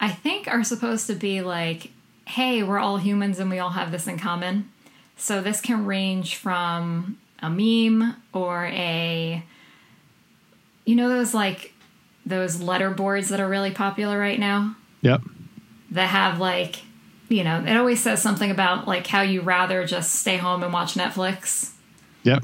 I 0.00 0.10
think 0.10 0.48
are 0.48 0.62
supposed 0.64 1.06
to 1.08 1.14
be 1.14 1.40
like, 1.40 1.90
hey, 2.26 2.62
we're 2.62 2.78
all 2.78 2.98
humans 2.98 3.38
and 3.38 3.50
we 3.50 3.58
all 3.58 3.70
have 3.70 3.90
this 3.90 4.06
in 4.06 4.18
common. 4.18 4.70
So 5.16 5.40
this 5.40 5.60
can 5.60 5.86
range 5.86 6.36
from 6.36 7.18
a 7.42 7.50
meme 7.50 8.16
or 8.32 8.66
a, 8.66 9.42
you 10.84 10.94
know, 10.94 11.08
those 11.08 11.34
like 11.34 11.72
those 12.24 12.60
letter 12.60 12.90
boards 12.90 13.28
that 13.30 13.40
are 13.40 13.48
really 13.48 13.70
popular 13.70 14.18
right 14.18 14.38
now 14.38 14.76
Yep. 15.00 15.22
that 15.92 16.08
have 16.08 16.38
like, 16.38 16.76
you 17.28 17.42
know, 17.42 17.64
it 17.64 17.76
always 17.76 18.00
says 18.02 18.20
something 18.22 18.50
about 18.50 18.86
like 18.86 19.06
how 19.06 19.22
you 19.22 19.40
rather 19.40 19.86
just 19.86 20.14
stay 20.16 20.36
home 20.36 20.62
and 20.62 20.72
watch 20.72 20.94
Netflix. 20.94 21.72
Yep. 22.24 22.42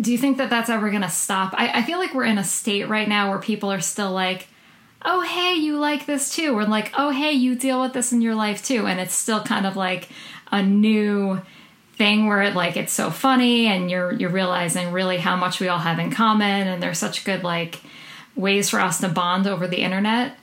do 0.00 0.12
you 0.12 0.18
think 0.18 0.36
that 0.38 0.50
that's 0.50 0.68
ever 0.68 0.90
going 0.90 1.02
to 1.02 1.08
stop? 1.10 1.54
I, 1.56 1.78
I 1.80 1.82
feel 1.82 1.98
like 1.98 2.12
we're 2.14 2.24
in 2.24 2.38
a 2.38 2.44
state 2.44 2.88
right 2.88 3.08
now 3.08 3.30
where 3.30 3.38
people 3.38 3.72
are 3.72 3.80
still 3.80 4.10
like, 4.12 4.48
oh, 5.04 5.20
hey, 5.22 5.54
you 5.54 5.78
like 5.78 6.06
this 6.06 6.34
too. 6.34 6.56
Or 6.56 6.64
like, 6.64 6.92
oh, 6.96 7.10
hey, 7.10 7.32
you 7.32 7.54
deal 7.54 7.80
with 7.80 7.92
this 7.92 8.12
in 8.12 8.20
your 8.20 8.34
life 8.34 8.64
too. 8.64 8.86
And 8.86 9.00
it's 9.00 9.14
still 9.14 9.42
kind 9.42 9.66
of 9.66 9.76
like 9.76 10.08
a 10.50 10.62
new 10.62 11.40
thing 11.96 12.26
where 12.26 12.42
it 12.42 12.54
like 12.54 12.76
it's 12.76 12.92
so 12.92 13.08
funny 13.08 13.66
and 13.66 13.88
you're 13.88 14.12
you're 14.14 14.28
realizing 14.28 14.90
really 14.90 15.16
how 15.16 15.36
much 15.36 15.60
we 15.60 15.68
all 15.68 15.78
have 15.78 16.00
in 16.00 16.10
common 16.10 16.66
and 16.66 16.82
there's 16.82 16.98
such 16.98 17.24
good 17.24 17.44
like 17.44 17.80
ways 18.34 18.68
for 18.68 18.80
us 18.80 18.98
to 18.98 19.08
bond 19.08 19.46
over 19.46 19.68
the 19.68 19.76
internet 19.76 20.36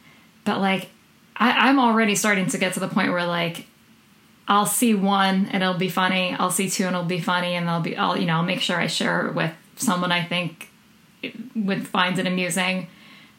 but 0.45 0.61
like 0.61 0.87
I, 1.35 1.67
i'm 1.67 1.77
already 1.77 2.15
starting 2.15 2.47
to 2.47 2.57
get 2.57 2.71
to 2.75 2.79
the 2.79 2.87
point 2.87 3.11
where 3.11 3.25
like 3.25 3.65
I'll 4.51 4.65
see 4.65 4.93
one 4.93 5.47
and 5.51 5.63
it'll 5.63 5.75
be 5.75 5.87
funny. 5.87 6.35
I'll 6.37 6.51
see 6.51 6.69
two 6.69 6.83
and 6.83 6.93
it'll 6.93 7.07
be 7.07 7.21
funny, 7.21 7.55
and 7.55 7.69
I'll 7.69 7.79
be 7.79 7.95
I'll 7.95 8.17
you 8.17 8.25
know 8.25 8.35
I'll 8.35 8.43
make 8.43 8.59
sure 8.59 8.77
I 8.77 8.87
share 8.87 9.27
it 9.27 9.33
with 9.33 9.53
someone 9.77 10.11
I 10.11 10.25
think 10.25 10.69
would 11.55 11.87
find 11.87 12.19
it 12.19 12.27
amusing. 12.27 12.87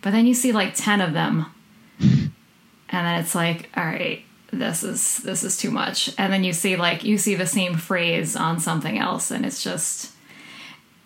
But 0.02 0.10
then 0.10 0.26
you 0.26 0.34
see 0.34 0.52
like 0.52 0.74
ten 0.74 1.00
of 1.00 1.12
them, 1.12 1.46
and 2.00 2.32
then 2.90 3.20
it's 3.20 3.34
like, 3.34 3.70
all 3.76 3.84
right, 3.84 4.22
this 4.52 4.82
is 4.82 5.18
this 5.18 5.42
is 5.42 5.56
too 5.56 5.70
much. 5.70 6.12
And 6.18 6.32
then 6.32 6.44
you 6.44 6.52
see 6.52 6.76
like 6.76 7.04
you 7.04 7.16
see 7.18 7.34
the 7.34 7.46
same 7.46 7.76
phrase 7.76 8.36
on 8.36 8.60
something 8.60 8.98
else, 8.98 9.30
and 9.30 9.46
it's 9.46 9.62
just. 9.62 10.10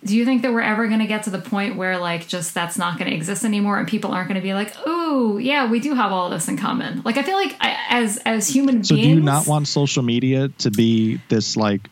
Do 0.05 0.17
you 0.17 0.25
think 0.25 0.43
that 0.43 0.53
we're 0.53 0.61
ever 0.61 0.87
going 0.87 1.01
to 1.01 1.07
get 1.07 1.25
to 1.25 1.31
the 1.31 1.41
point 1.41 1.75
where 1.75 1.99
like 1.99 2.29
just 2.29 2.55
that's 2.55 2.79
not 2.79 2.97
going 2.97 3.11
to 3.11 3.17
exist 3.17 3.45
anymore, 3.45 3.79
and 3.79 3.89
people 3.89 4.13
aren't 4.13 4.29
going 4.29 4.41
to 4.41 4.43
be 4.43 4.55
like, 4.55 4.73
"Oh, 4.87 5.37
yeah, 5.39 5.69
we 5.69 5.81
do 5.81 5.95
have 5.95 6.13
all 6.13 6.31
this 6.31 6.47
in 6.49 6.57
common." 6.57 7.03
Like 7.05 7.17
I 7.17 7.23
feel 7.25 7.35
like 7.37 7.57
I, 7.61 7.77
as 7.91 8.19
as 8.19 8.47
human 8.47 8.85
So 8.85 8.95
beings, 8.95 9.07
So 9.09 9.15
do 9.15 9.19
you 9.19 9.21
not 9.25 9.47
want 9.49 9.67
social 9.67 10.05
media 10.05 10.49
to 10.59 10.71
be 10.71 11.19
this 11.29 11.57
like 11.57 11.89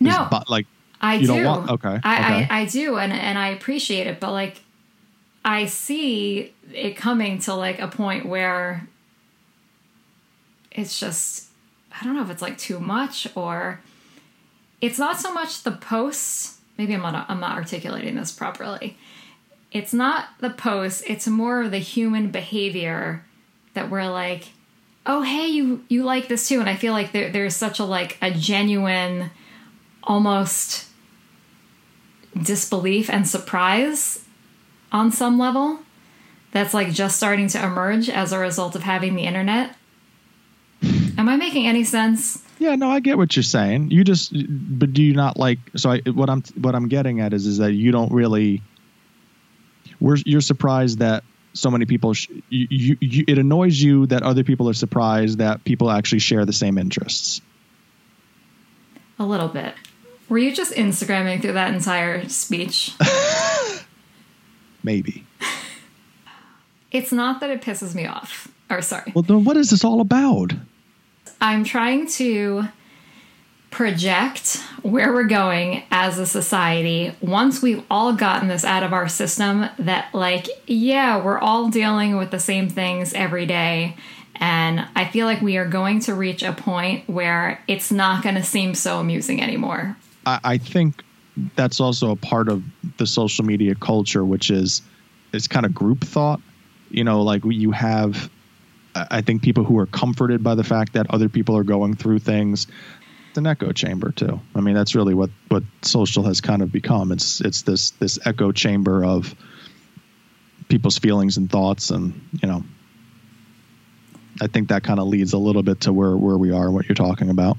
this 0.00 0.16
no, 0.16 0.26
bu- 0.28 0.50
like 0.50 0.66
I 1.00 1.14
you 1.16 1.20
do. 1.20 1.26
don't 1.28 1.44
want- 1.44 1.70
okay, 1.70 2.00
I, 2.02 2.14
okay. 2.40 2.46
I, 2.50 2.60
I 2.62 2.64
do, 2.64 2.96
and 2.96 3.12
and 3.12 3.38
I 3.38 3.48
appreciate 3.48 4.08
it, 4.08 4.18
but 4.18 4.32
like, 4.32 4.60
I 5.50 5.66
see 5.66 6.54
it 6.72 6.96
coming 6.96 7.40
to 7.40 7.54
like 7.54 7.80
a 7.80 7.88
point 7.88 8.24
where 8.24 8.86
it's 10.70 11.00
just 11.00 11.48
I 11.90 12.04
don't 12.04 12.14
know 12.14 12.22
if 12.22 12.30
it's 12.30 12.40
like 12.40 12.56
too 12.56 12.78
much 12.78 13.26
or 13.34 13.80
it's 14.80 14.96
not 14.96 15.18
so 15.18 15.34
much 15.34 15.64
the 15.64 15.72
posts. 15.72 16.58
Maybe 16.78 16.94
I'm 16.94 17.02
not 17.02 17.28
I'm 17.28 17.40
not 17.40 17.56
articulating 17.56 18.14
this 18.14 18.30
properly. 18.30 18.96
It's 19.72 19.92
not 19.92 20.28
the 20.38 20.50
posts. 20.50 21.02
It's 21.04 21.26
more 21.26 21.68
the 21.68 21.78
human 21.78 22.30
behavior 22.30 23.24
that 23.74 23.90
we're 23.90 24.08
like, 24.08 24.50
oh 25.04 25.22
hey, 25.22 25.48
you 25.48 25.84
you 25.88 26.04
like 26.04 26.28
this 26.28 26.48
too, 26.48 26.60
and 26.60 26.68
I 26.68 26.76
feel 26.76 26.92
like 26.92 27.10
there, 27.10 27.28
there's 27.32 27.56
such 27.56 27.80
a 27.80 27.84
like 27.84 28.18
a 28.22 28.30
genuine 28.30 29.32
almost 30.04 30.86
disbelief 32.40 33.10
and 33.10 33.26
surprise 33.26 34.24
on 34.92 35.12
some 35.12 35.38
level 35.38 35.80
that's 36.52 36.74
like 36.74 36.92
just 36.92 37.16
starting 37.16 37.48
to 37.48 37.64
emerge 37.64 38.08
as 38.08 38.32
a 38.32 38.38
result 38.38 38.74
of 38.74 38.82
having 38.82 39.14
the 39.14 39.22
internet. 39.22 39.76
Am 40.82 41.28
I 41.28 41.36
making 41.36 41.66
any 41.66 41.84
sense? 41.84 42.42
Yeah, 42.58 42.76
no, 42.76 42.90
I 42.90 43.00
get 43.00 43.16
what 43.16 43.36
you're 43.36 43.42
saying. 43.42 43.90
You 43.90 44.04
just, 44.04 44.32
but 44.32 44.92
do 44.92 45.02
you 45.02 45.14
not 45.14 45.36
like? 45.38 45.58
So 45.76 45.92
I, 45.92 46.00
what 46.10 46.28
I'm 46.28 46.42
what 46.56 46.74
I'm 46.74 46.88
getting 46.88 47.20
at 47.20 47.32
is 47.32 47.46
is 47.46 47.58
that 47.58 47.72
you 47.72 47.92
don't 47.92 48.12
really. 48.12 48.62
We're 49.98 50.16
you're 50.24 50.40
surprised 50.40 50.98
that 50.98 51.24
so 51.52 51.70
many 51.70 51.86
people. 51.86 52.14
Sh- 52.14 52.28
you, 52.48 52.66
you, 52.70 52.96
you 53.00 53.24
it 53.28 53.38
annoys 53.38 53.80
you 53.80 54.06
that 54.06 54.22
other 54.22 54.44
people 54.44 54.68
are 54.68 54.74
surprised 54.74 55.38
that 55.38 55.64
people 55.64 55.90
actually 55.90 56.20
share 56.20 56.44
the 56.44 56.52
same 56.52 56.78
interests. 56.78 57.40
A 59.18 59.24
little 59.24 59.48
bit. 59.48 59.74
Were 60.28 60.38
you 60.38 60.54
just 60.54 60.72
Instagramming 60.72 61.42
through 61.42 61.54
that 61.54 61.74
entire 61.74 62.28
speech? 62.28 62.94
Maybe. 64.82 65.24
it's 66.90 67.12
not 67.12 67.40
that 67.40 67.50
it 67.50 67.62
pisses 67.62 67.94
me 67.94 68.06
off. 68.06 68.48
Or 68.70 68.82
sorry. 68.82 69.12
Well, 69.14 69.22
then 69.22 69.44
what 69.44 69.56
is 69.56 69.70
this 69.70 69.84
all 69.84 70.00
about? 70.00 70.52
I'm 71.40 71.64
trying 71.64 72.06
to 72.08 72.68
project 73.70 74.56
where 74.82 75.12
we're 75.12 75.24
going 75.24 75.84
as 75.90 76.18
a 76.18 76.26
society 76.26 77.14
once 77.20 77.62
we've 77.62 77.84
all 77.88 78.12
gotten 78.12 78.48
this 78.48 78.64
out 78.64 78.82
of 78.82 78.92
our 78.92 79.08
system 79.08 79.64
that 79.78 80.12
like 80.12 80.48
yeah 80.66 81.22
we're 81.22 81.38
all 81.38 81.68
dealing 81.68 82.16
with 82.16 82.32
the 82.32 82.40
same 82.40 82.68
things 82.68 83.14
every 83.14 83.46
day 83.46 83.96
and 84.34 84.84
i 84.96 85.04
feel 85.04 85.24
like 85.24 85.40
we 85.40 85.56
are 85.56 85.68
going 85.68 86.00
to 86.00 86.12
reach 86.12 86.42
a 86.42 86.52
point 86.52 87.08
where 87.08 87.62
it's 87.68 87.92
not 87.92 88.24
going 88.24 88.34
to 88.34 88.42
seem 88.42 88.74
so 88.74 88.98
amusing 88.98 89.40
anymore 89.40 89.96
I, 90.26 90.40
I 90.42 90.58
think 90.58 91.04
that's 91.56 91.80
also 91.80 92.10
a 92.10 92.16
part 92.16 92.48
of 92.48 92.62
the 92.98 93.06
social 93.06 93.44
media 93.44 93.74
culture, 93.74 94.24
which 94.24 94.50
is 94.50 94.82
it's 95.32 95.46
kind 95.46 95.66
of 95.66 95.74
group 95.74 96.02
thought. 96.02 96.40
You 96.90 97.04
know, 97.04 97.22
like 97.22 97.42
you 97.44 97.70
have, 97.70 98.30
I 98.94 99.20
think 99.20 99.42
people 99.42 99.64
who 99.64 99.78
are 99.78 99.86
comforted 99.86 100.42
by 100.42 100.54
the 100.54 100.64
fact 100.64 100.94
that 100.94 101.08
other 101.10 101.28
people 101.28 101.56
are 101.56 101.62
going 101.62 101.94
through 101.94 102.20
things. 102.20 102.66
An 103.36 103.46
echo 103.46 103.70
chamber 103.70 104.10
too. 104.10 104.40
I 104.56 104.60
mean, 104.60 104.74
that's 104.74 104.96
really 104.96 105.14
what 105.14 105.30
what 105.48 105.62
social 105.82 106.24
has 106.24 106.40
kind 106.40 106.62
of 106.62 106.72
become. 106.72 107.12
It's 107.12 107.40
it's 107.40 107.62
this 107.62 107.90
this 107.92 108.18
echo 108.26 108.50
chamber 108.50 109.04
of 109.04 109.34
people's 110.68 110.98
feelings 110.98 111.36
and 111.36 111.48
thoughts, 111.48 111.90
and 111.90 112.28
you 112.42 112.48
know, 112.48 112.64
I 114.40 114.48
think 114.48 114.68
that 114.70 114.82
kind 114.82 114.98
of 114.98 115.06
leads 115.06 115.32
a 115.32 115.38
little 115.38 115.62
bit 115.62 115.82
to 115.82 115.92
where 115.92 116.16
where 116.16 116.36
we 116.36 116.50
are 116.50 116.66
and 116.66 116.74
what 116.74 116.88
you're 116.88 116.96
talking 116.96 117.30
about. 117.30 117.56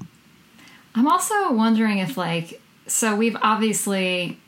I'm 0.94 1.08
also 1.08 1.52
wondering 1.52 1.98
if 1.98 2.18
like 2.18 2.61
so 2.86 3.16
we've 3.16 3.36
obviously 3.42 4.38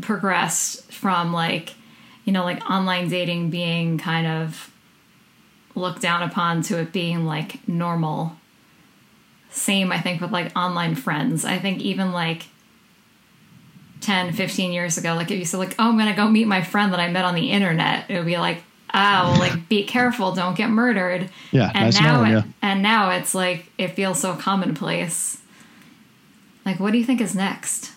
progressed 0.00 0.92
from 0.92 1.32
like 1.32 1.74
you 2.24 2.32
know 2.32 2.44
like 2.44 2.68
online 2.68 3.08
dating 3.08 3.50
being 3.50 3.98
kind 3.98 4.26
of 4.26 4.70
looked 5.74 6.00
down 6.00 6.22
upon 6.22 6.62
to 6.62 6.78
it 6.78 6.92
being 6.92 7.24
like 7.24 7.66
normal. 7.68 8.36
Same 9.50 9.92
I 9.92 10.00
think 10.00 10.20
with 10.20 10.30
like 10.30 10.56
online 10.56 10.94
friends. 10.94 11.44
I 11.44 11.58
think 11.58 11.80
even 11.80 12.12
like 12.12 12.46
10, 14.00 14.34
15 14.34 14.72
years 14.72 14.98
ago 14.98 15.14
like 15.14 15.30
if 15.30 15.38
you 15.38 15.44
said 15.44 15.58
like 15.58 15.74
oh 15.78 15.88
I'm 15.88 15.96
going 15.96 16.08
to 16.10 16.14
go 16.14 16.28
meet 16.28 16.46
my 16.46 16.62
friend 16.62 16.92
that 16.92 17.00
I 17.00 17.10
met 17.10 17.24
on 17.24 17.34
the 17.34 17.50
internet 17.50 18.10
it 18.10 18.18
would 18.18 18.26
be 18.26 18.36
like 18.36 18.58
well 18.92 19.34
oh, 19.34 19.38
like 19.38 19.68
be 19.68 19.84
careful 19.84 20.32
don't 20.32 20.56
get 20.56 20.70
murdered. 20.70 21.30
Yeah, 21.50 21.70
And 21.74 21.94
now 21.94 22.24
it, 22.24 22.30
you. 22.30 22.54
and 22.62 22.82
now 22.82 23.10
it's 23.10 23.34
like 23.34 23.66
it 23.78 23.88
feels 23.88 24.20
so 24.20 24.34
commonplace. 24.36 25.40
Like, 26.64 26.80
what 26.80 26.92
do 26.92 26.98
you 26.98 27.04
think 27.04 27.20
is 27.20 27.34
next? 27.34 27.92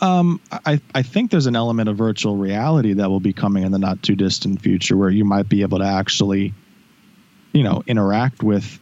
Um, 0.00 0.40
I, 0.50 0.80
I 0.94 1.02
think 1.02 1.30
there's 1.30 1.46
an 1.46 1.56
element 1.56 1.88
of 1.88 1.96
virtual 1.96 2.36
reality 2.36 2.94
that 2.94 3.08
will 3.08 3.20
be 3.20 3.32
coming 3.32 3.64
in 3.64 3.72
the 3.72 3.78
not 3.78 4.02
too 4.02 4.14
distant 4.14 4.60
future 4.60 4.96
where 4.96 5.08
you 5.08 5.24
might 5.24 5.48
be 5.48 5.62
able 5.62 5.78
to 5.78 5.86
actually, 5.86 6.52
you 7.52 7.62
know, 7.62 7.82
interact 7.86 8.42
with 8.42 8.78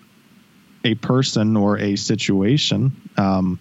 a 0.82 0.94
person 0.96 1.56
or 1.56 1.78
a 1.78 1.96
situation. 1.96 3.00
Um, 3.16 3.60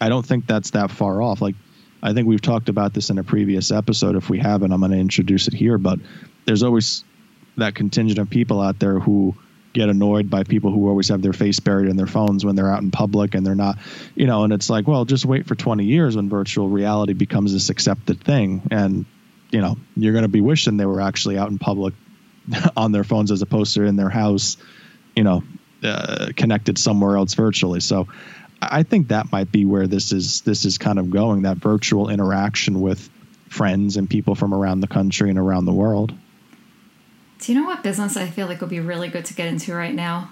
I 0.00 0.08
don't 0.08 0.26
think 0.26 0.46
that's 0.46 0.70
that 0.70 0.90
far 0.90 1.22
off. 1.22 1.40
Like, 1.40 1.54
I 2.02 2.14
think 2.14 2.26
we've 2.26 2.42
talked 2.42 2.68
about 2.68 2.94
this 2.94 3.10
in 3.10 3.18
a 3.18 3.24
previous 3.24 3.70
episode. 3.70 4.16
If 4.16 4.28
we 4.28 4.38
haven't, 4.38 4.72
I'm 4.72 4.80
going 4.80 4.92
to 4.92 4.98
introduce 4.98 5.46
it 5.46 5.54
here. 5.54 5.78
But 5.78 6.00
there's 6.46 6.62
always 6.62 7.04
that 7.58 7.74
contingent 7.74 8.18
of 8.18 8.28
people 8.28 8.60
out 8.60 8.78
there 8.78 8.98
who 8.98 9.36
get 9.72 9.88
annoyed 9.88 10.28
by 10.28 10.42
people 10.42 10.72
who 10.72 10.88
always 10.88 11.08
have 11.08 11.22
their 11.22 11.32
face 11.32 11.60
buried 11.60 11.88
in 11.88 11.96
their 11.96 12.06
phones 12.06 12.44
when 12.44 12.56
they're 12.56 12.72
out 12.72 12.82
in 12.82 12.90
public 12.90 13.34
and 13.34 13.46
they're 13.46 13.54
not, 13.54 13.78
you 14.14 14.26
know, 14.26 14.44
and 14.44 14.52
it's 14.52 14.68
like, 14.68 14.88
well, 14.88 15.04
just 15.04 15.24
wait 15.24 15.46
for 15.46 15.54
20 15.54 15.84
years 15.84 16.16
when 16.16 16.28
virtual 16.28 16.68
reality 16.68 17.12
becomes 17.12 17.52
this 17.52 17.70
accepted 17.70 18.20
thing. 18.22 18.62
And, 18.70 19.04
you 19.50 19.60
know, 19.60 19.76
you're 19.96 20.12
going 20.12 20.22
to 20.22 20.28
be 20.28 20.40
wishing 20.40 20.76
they 20.76 20.86
were 20.86 21.00
actually 21.00 21.38
out 21.38 21.50
in 21.50 21.58
public 21.58 21.94
on 22.76 22.92
their 22.92 23.04
phones 23.04 23.30
as 23.30 23.42
opposed 23.42 23.74
to 23.74 23.84
in 23.84 23.96
their 23.96 24.10
house, 24.10 24.56
you 25.14 25.22
know, 25.22 25.42
uh, 25.84 26.30
connected 26.36 26.76
somewhere 26.76 27.16
else 27.16 27.34
virtually. 27.34 27.80
So 27.80 28.08
I 28.60 28.82
think 28.82 29.08
that 29.08 29.30
might 29.30 29.52
be 29.52 29.64
where 29.64 29.86
this 29.86 30.12
is, 30.12 30.42
this 30.42 30.64
is 30.64 30.78
kind 30.78 30.98
of 30.98 31.10
going 31.10 31.42
that 31.42 31.58
virtual 31.58 32.10
interaction 32.10 32.80
with 32.80 33.08
friends 33.48 33.96
and 33.96 34.10
people 34.10 34.34
from 34.34 34.52
around 34.52 34.80
the 34.80 34.88
country 34.88 35.30
and 35.30 35.38
around 35.38 35.64
the 35.64 35.72
world. 35.72 36.12
Do 37.40 37.52
you 37.52 37.60
know 37.60 37.66
what 37.66 37.82
business 37.82 38.16
I 38.16 38.26
feel 38.26 38.46
like 38.46 38.60
would 38.60 38.70
be 38.70 38.80
really 38.80 39.08
good 39.08 39.24
to 39.26 39.34
get 39.34 39.48
into 39.48 39.74
right 39.74 39.94
now? 39.94 40.30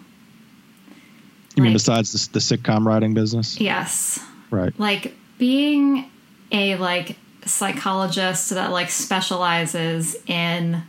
You 1.57 1.63
mean 1.63 1.73
besides 1.73 2.29
the, 2.29 2.33
the 2.35 2.39
sitcom 2.39 2.87
writing 2.87 3.15
business? 3.15 3.61
Yes. 3.61 4.21
Right. 4.51 4.79
Like 4.79 5.15
being 5.39 6.11
a 6.53 6.77
like 6.77 7.17
psychologist 7.45 8.51
that 8.51 8.71
like 8.71 8.91
specializes 8.91 10.17
in 10.27 10.83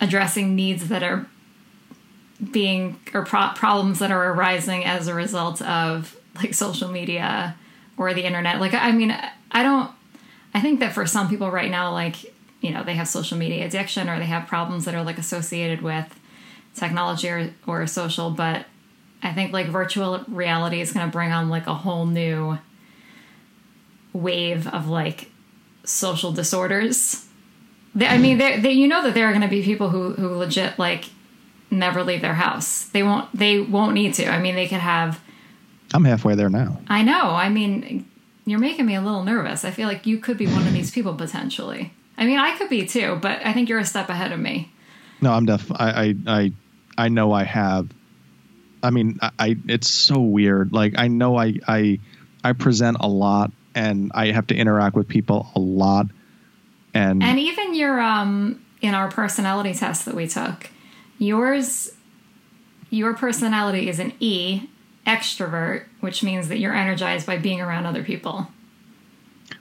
addressing 0.00 0.54
needs 0.54 0.88
that 0.88 1.02
are 1.02 1.26
being 2.50 2.98
or 3.12 3.24
pro- 3.24 3.50
problems 3.54 3.98
that 3.98 4.10
are 4.10 4.32
arising 4.32 4.84
as 4.84 5.08
a 5.08 5.14
result 5.14 5.60
of 5.62 6.16
like 6.36 6.54
social 6.54 6.88
media 6.88 7.56
or 7.96 8.14
the 8.14 8.24
internet. 8.24 8.60
Like, 8.60 8.74
I 8.74 8.92
mean, 8.92 9.16
I 9.50 9.62
don't, 9.62 9.90
I 10.54 10.60
think 10.60 10.80
that 10.80 10.94
for 10.94 11.06
some 11.06 11.28
people 11.28 11.50
right 11.50 11.70
now, 11.70 11.92
like, 11.92 12.32
you 12.66 12.72
know, 12.72 12.82
they 12.82 12.94
have 12.94 13.08
social 13.08 13.38
media 13.38 13.64
addiction 13.64 14.08
or 14.08 14.18
they 14.18 14.26
have 14.26 14.46
problems 14.46 14.84
that 14.84 14.94
are 14.94 15.04
like 15.04 15.18
associated 15.18 15.82
with 15.82 16.18
technology 16.74 17.28
or, 17.28 17.54
or 17.66 17.86
social, 17.86 18.30
but 18.30 18.66
I 19.22 19.32
think 19.32 19.52
like 19.52 19.68
virtual 19.68 20.24
reality 20.28 20.80
is 20.80 20.92
going 20.92 21.06
to 21.06 21.12
bring 21.12 21.32
on 21.32 21.48
like 21.48 21.66
a 21.66 21.74
whole 21.74 22.06
new 22.06 22.58
wave 24.12 24.66
of 24.68 24.88
like 24.88 25.30
social 25.84 26.32
disorders. 26.32 27.26
They, 27.94 28.06
I 28.06 28.18
mean, 28.18 28.38
mm. 28.38 28.62
they, 28.62 28.72
you 28.72 28.88
know 28.88 29.02
that 29.02 29.14
there 29.14 29.26
are 29.26 29.32
going 29.32 29.42
to 29.42 29.48
be 29.48 29.62
people 29.62 29.88
who 29.88 30.12
who 30.12 30.28
legit 30.36 30.78
like 30.78 31.06
never 31.70 32.04
leave 32.04 32.20
their 32.20 32.34
house. 32.34 32.84
They 32.84 33.02
won't. 33.02 33.28
They 33.36 33.60
won't 33.60 33.94
need 33.94 34.14
to. 34.14 34.26
I 34.26 34.38
mean, 34.38 34.54
they 34.54 34.68
could 34.68 34.80
have. 34.80 35.20
I'm 35.94 36.04
halfway 36.04 36.34
there 36.34 36.50
now. 36.50 36.80
I 36.88 37.02
know. 37.02 37.30
I 37.30 37.48
mean, 37.48 38.08
you're 38.44 38.58
making 38.58 38.86
me 38.86 38.94
a 38.94 39.00
little 39.00 39.24
nervous. 39.24 39.64
I 39.64 39.70
feel 39.70 39.88
like 39.88 40.06
you 40.06 40.18
could 40.18 40.36
be 40.36 40.46
one 40.46 40.66
of 40.66 40.72
these 40.72 40.90
people 40.90 41.14
potentially. 41.14 41.92
I 42.18 42.26
mean, 42.26 42.38
I 42.38 42.56
could 42.56 42.68
be 42.68 42.86
too, 42.86 43.18
but 43.20 43.44
I 43.44 43.52
think 43.52 43.68
you're 43.68 43.78
a 43.78 43.84
step 43.84 44.08
ahead 44.08 44.32
of 44.32 44.40
me. 44.40 44.72
No, 45.20 45.32
I'm 45.32 45.46
def. 45.46 45.70
I 45.72 45.90
I 45.90 46.14
I, 46.26 46.52
I 46.98 47.08
know 47.08 47.32
I 47.32 47.44
have. 47.44 47.88
I 48.82 48.90
mean, 48.90 49.18
I, 49.20 49.30
I 49.38 49.56
it's 49.68 49.88
so 49.88 50.20
weird. 50.20 50.72
Like 50.72 50.94
I 50.98 51.08
know 51.08 51.36
I 51.36 51.54
I 51.66 52.00
I 52.44 52.52
present 52.52 52.98
a 53.00 53.08
lot 53.08 53.52
and 53.74 54.10
I 54.14 54.32
have 54.32 54.46
to 54.48 54.54
interact 54.54 54.96
with 54.96 55.08
people 55.08 55.50
a 55.54 55.60
lot. 55.60 56.06
And 56.94 57.22
and 57.22 57.38
even 57.38 57.74
your 57.74 58.00
um 58.00 58.62
in 58.80 58.94
our 58.94 59.10
personality 59.10 59.74
test 59.74 60.04
that 60.06 60.14
we 60.14 60.26
took, 60.26 60.70
yours 61.18 61.92
your 62.90 63.14
personality 63.14 63.88
is 63.88 63.98
an 63.98 64.12
E 64.20 64.68
extrovert, 65.06 65.84
which 66.00 66.22
means 66.22 66.48
that 66.48 66.58
you're 66.58 66.74
energized 66.74 67.26
by 67.26 67.38
being 67.38 67.60
around 67.60 67.86
other 67.86 68.02
people. 68.02 68.48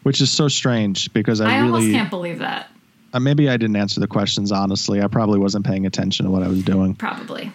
Which 0.06 0.22
is 0.22 0.32
so 0.32 0.48
strange 0.48 1.12
because 1.14 1.42
I, 1.42 1.46
I 1.46 1.58
really 1.62 1.72
almost 1.72 1.92
can't 1.92 2.10
believe 2.12 2.38
that. 2.38 2.70
Uh, 3.12 3.20
maybe 3.20 3.50
I 3.50 3.58
didn't 3.58 3.76
answer 3.76 4.00
the 4.00 4.08
questions 4.08 4.52
honestly. 4.52 5.02
I 5.02 5.08
probably 5.08 5.40
wasn't 5.40 5.66
paying 5.66 5.88
attention 5.88 6.28
to 6.28 6.32
what 6.32 6.44
I 6.44 6.48
was 6.48 6.62
doing. 6.62 6.94
Probably. 6.94 7.52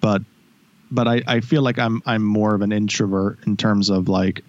But 0.00 0.22
but 0.90 1.06
I, 1.06 1.22
I 1.28 1.40
feel 1.40 1.62
like 1.62 1.78
I'm 1.78 2.02
I'm 2.04 2.24
more 2.24 2.56
of 2.56 2.62
an 2.62 2.72
introvert 2.72 3.46
in 3.46 3.56
terms 3.56 3.88
of 3.88 4.08
like 4.08 4.42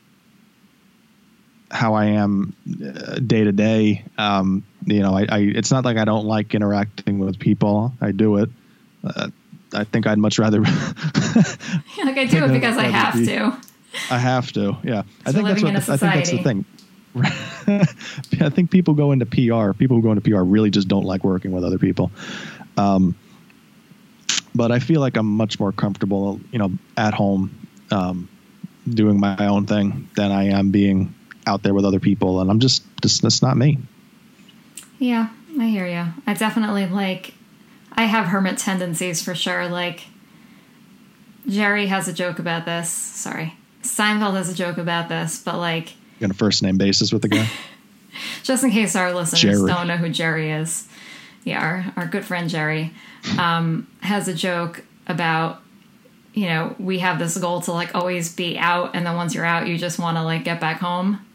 how 1.69 1.93
I 1.93 2.05
am 2.05 2.55
day 3.23 3.43
to 3.43 3.51
day. 3.51 4.03
Um, 4.17 4.63
you 4.85 5.01
know, 5.01 5.13
I, 5.13 5.25
I, 5.29 5.39
it's 5.41 5.69
not 5.69 5.85
like 5.85 5.97
I 5.97 6.05
don't 6.05 6.25
like 6.25 6.55
interacting 6.55 7.19
with 7.19 7.37
people. 7.39 7.93
I 8.01 8.11
do 8.11 8.37
it. 8.37 8.49
Uh, 9.03 9.29
I 9.73 9.83
think 9.83 10.07
I'd 10.07 10.17
much 10.17 10.39
rather. 10.39 10.61
like 10.61 12.17
I 12.17 12.25
do 12.25 12.45
it 12.45 12.51
because 12.51 12.77
I 12.77 12.85
have 12.85 13.13
be, 13.13 13.25
to. 13.27 13.57
I 14.09 14.17
have 14.17 14.51
to. 14.53 14.75
Yeah, 14.83 15.03
so 15.03 15.07
I 15.25 15.31
think 15.31 15.47
that's 15.47 15.61
what. 15.61 15.75
I 15.75 15.97
think 15.97 16.13
that's 16.13 16.31
the 16.31 16.43
thing. 16.43 16.65
I 17.15 18.49
think 18.49 18.71
people 18.71 18.93
go 18.93 19.11
into 19.11 19.25
PR. 19.25 19.73
People 19.73 19.97
who 19.97 20.01
go 20.01 20.11
into 20.11 20.21
PR 20.21 20.41
really 20.41 20.71
just 20.71 20.87
don't 20.87 21.05
like 21.05 21.23
working 21.23 21.51
with 21.51 21.63
other 21.63 21.77
people. 21.77 22.11
Um, 22.77 23.15
but 24.55 24.71
I 24.71 24.79
feel 24.79 24.99
like 25.01 25.17
I'm 25.17 25.27
much 25.27 25.59
more 25.59 25.71
comfortable, 25.71 26.39
you 26.51 26.59
know, 26.59 26.71
at 26.97 27.13
home, 27.13 27.67
um, 27.91 28.29
doing 28.89 29.19
my 29.19 29.47
own 29.47 29.65
thing 29.65 30.09
than 30.15 30.31
I 30.31 30.45
am 30.45 30.71
being 30.71 31.13
out 31.45 31.63
there 31.63 31.73
with 31.73 31.85
other 31.85 31.99
people, 31.99 32.41
and 32.41 32.49
I'm 32.49 32.59
just 32.59 32.83
just 33.01 33.21
that's 33.21 33.41
not 33.41 33.57
me. 33.57 33.79
Yeah, 34.99 35.29
I 35.59 35.67
hear 35.67 35.87
you. 35.87 36.05
I 36.25 36.33
definitely 36.33 36.87
like. 36.87 37.33
I 37.95 38.05
have 38.05 38.27
hermit 38.27 38.57
tendencies 38.57 39.21
for 39.21 39.35
sure. 39.35 39.67
Like 39.67 40.07
Jerry 41.47 41.87
has 41.87 42.07
a 42.07 42.13
joke 42.13 42.39
about 42.39 42.65
this. 42.65 42.89
Sorry, 42.89 43.55
Seinfeld 43.83 44.35
has 44.35 44.49
a 44.49 44.55
joke 44.55 44.77
about 44.77 45.09
this, 45.09 45.41
but 45.41 45.57
like 45.57 45.93
on 46.23 46.31
a 46.31 46.33
first 46.33 46.63
name 46.63 46.77
basis 46.77 47.11
with 47.11 47.21
the 47.21 47.29
guy. 47.29 47.47
Just 48.43 48.63
in 48.63 48.71
case 48.71 48.95
our 48.95 49.13
listeners 49.13 49.41
Jerry. 49.41 49.67
don't 49.67 49.87
know 49.87 49.97
who 49.97 50.09
Jerry 50.09 50.51
is, 50.51 50.87
yeah, 51.43 51.59
our 51.61 51.85
our 51.95 52.07
good 52.07 52.23
friend 52.23 52.49
Jerry 52.49 52.93
um, 53.39 53.87
has 54.01 54.27
a 54.27 54.33
joke 54.33 54.83
about 55.07 55.61
you 56.33 56.45
know 56.45 56.75
we 56.77 56.99
have 56.99 57.17
this 57.19 57.37
goal 57.37 57.61
to 57.61 57.71
like 57.71 57.95
always 57.95 58.33
be 58.33 58.57
out, 58.57 58.95
and 58.95 59.05
then 59.05 59.15
once 59.15 59.33
you're 59.33 59.45
out, 59.45 59.67
you 59.67 59.77
just 59.77 59.97
want 59.97 60.17
to 60.17 60.23
like 60.23 60.43
get 60.43 60.59
back 60.59 60.79
home 60.79 61.25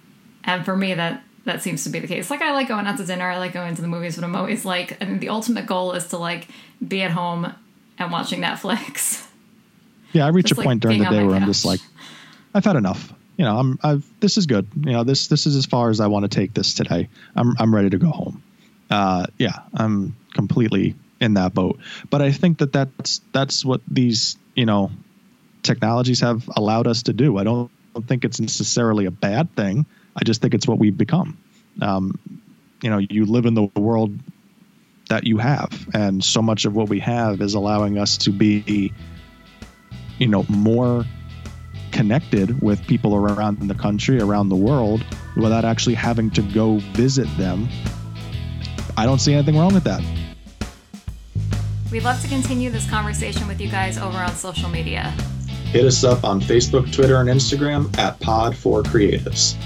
and 0.48 0.64
for 0.64 0.74
me, 0.74 0.94
that 0.94 1.22
that 1.44 1.62
seems 1.62 1.84
to 1.84 1.90
be 1.90 1.98
the 1.98 2.06
case. 2.06 2.30
Like 2.30 2.40
I 2.40 2.52
like 2.52 2.68
going 2.68 2.86
out 2.86 2.96
to 2.96 3.04
dinner, 3.04 3.28
I 3.28 3.38
like 3.38 3.52
going 3.52 3.74
to 3.74 3.82
the 3.82 3.88
movies, 3.88 4.16
but 4.16 4.24
I'm 4.24 4.34
always 4.34 4.64
like, 4.64 5.00
I 5.00 5.04
mean, 5.04 5.18
the 5.18 5.28
ultimate 5.28 5.66
goal 5.66 5.92
is 5.92 6.06
to 6.08 6.18
like 6.18 6.48
be 6.86 7.02
at 7.02 7.10
home 7.10 7.52
and 7.98 8.10
watching 8.10 8.40
Netflix. 8.40 9.26
Yeah, 10.14 10.24
I 10.24 10.30
reach 10.30 10.46
just 10.46 10.58
a 10.58 10.64
point 10.64 10.82
like 10.82 10.96
during 10.96 10.98
the 11.00 11.10
day 11.10 11.22
where 11.22 11.34
couch. 11.34 11.42
I'm 11.42 11.46
just 11.46 11.64
like, 11.66 11.80
I've 12.54 12.64
had 12.64 12.76
enough. 12.76 13.12
You 13.38 13.44
know, 13.44 13.56
I'm 13.56 13.78
I've 13.82 14.20
this 14.20 14.36
is 14.36 14.46
good. 14.46 14.66
You 14.74 14.92
know, 14.92 15.04
this 15.04 15.28
this 15.28 15.46
is 15.46 15.54
as 15.54 15.64
far 15.64 15.90
as 15.90 16.00
I 16.00 16.08
want 16.08 16.24
to 16.24 16.28
take 16.28 16.52
this 16.52 16.74
today. 16.74 17.08
I'm 17.36 17.54
I'm 17.58 17.72
ready 17.74 17.88
to 17.90 17.98
go 17.98 18.10
home. 18.10 18.42
Uh, 18.90 19.26
yeah, 19.38 19.60
I'm 19.72 20.16
completely 20.34 20.96
in 21.20 21.34
that 21.34 21.54
boat. 21.54 21.78
But 22.10 22.20
I 22.20 22.32
think 22.32 22.58
that 22.58 22.72
that's 22.72 23.20
that's 23.32 23.64
what 23.64 23.80
these 23.88 24.36
you 24.56 24.66
know 24.66 24.90
technologies 25.62 26.20
have 26.20 26.50
allowed 26.56 26.88
us 26.88 27.04
to 27.04 27.12
do. 27.12 27.38
I 27.38 27.44
don't, 27.44 27.70
don't 27.94 28.08
think 28.08 28.24
it's 28.24 28.40
necessarily 28.40 29.06
a 29.06 29.10
bad 29.12 29.54
thing. 29.54 29.86
I 30.16 30.24
just 30.24 30.42
think 30.42 30.54
it's 30.54 30.66
what 30.66 30.78
we've 30.78 30.96
become. 30.96 31.38
Um, 31.80 32.18
you 32.82 32.90
know, 32.90 32.98
you 32.98 33.24
live 33.24 33.46
in 33.46 33.54
the 33.54 33.70
world 33.76 34.18
that 35.10 35.26
you 35.26 35.38
have, 35.38 35.88
and 35.94 36.24
so 36.24 36.42
much 36.42 36.64
of 36.64 36.74
what 36.74 36.88
we 36.88 37.00
have 37.00 37.40
is 37.40 37.54
allowing 37.54 37.98
us 37.98 38.18
to 38.18 38.30
be, 38.30 38.92
you 40.18 40.26
know, 40.26 40.44
more 40.48 41.04
connected 41.98 42.62
with 42.62 42.80
people 42.86 43.16
around 43.16 43.58
the 43.58 43.74
country, 43.74 44.20
around 44.20 44.48
the 44.50 44.54
world, 44.54 45.04
without 45.36 45.64
actually 45.64 45.96
having 45.96 46.30
to 46.30 46.40
go 46.42 46.78
visit 46.92 47.26
them. 47.36 47.68
I 48.96 49.04
don't 49.04 49.18
see 49.18 49.34
anything 49.34 49.56
wrong 49.56 49.74
with 49.74 49.82
that. 49.82 50.00
We'd 51.90 52.04
love 52.04 52.22
to 52.22 52.28
continue 52.28 52.70
this 52.70 52.88
conversation 52.88 53.48
with 53.48 53.60
you 53.60 53.68
guys 53.68 53.98
over 53.98 54.16
on 54.16 54.32
social 54.36 54.68
media. 54.68 55.12
Hit 55.72 55.86
us 55.86 56.04
up 56.04 56.22
on 56.22 56.40
Facebook, 56.40 56.92
Twitter, 56.92 57.16
and 57.16 57.28
Instagram 57.28 57.86
at 57.98 58.20
Pod4Creatives. 58.20 59.56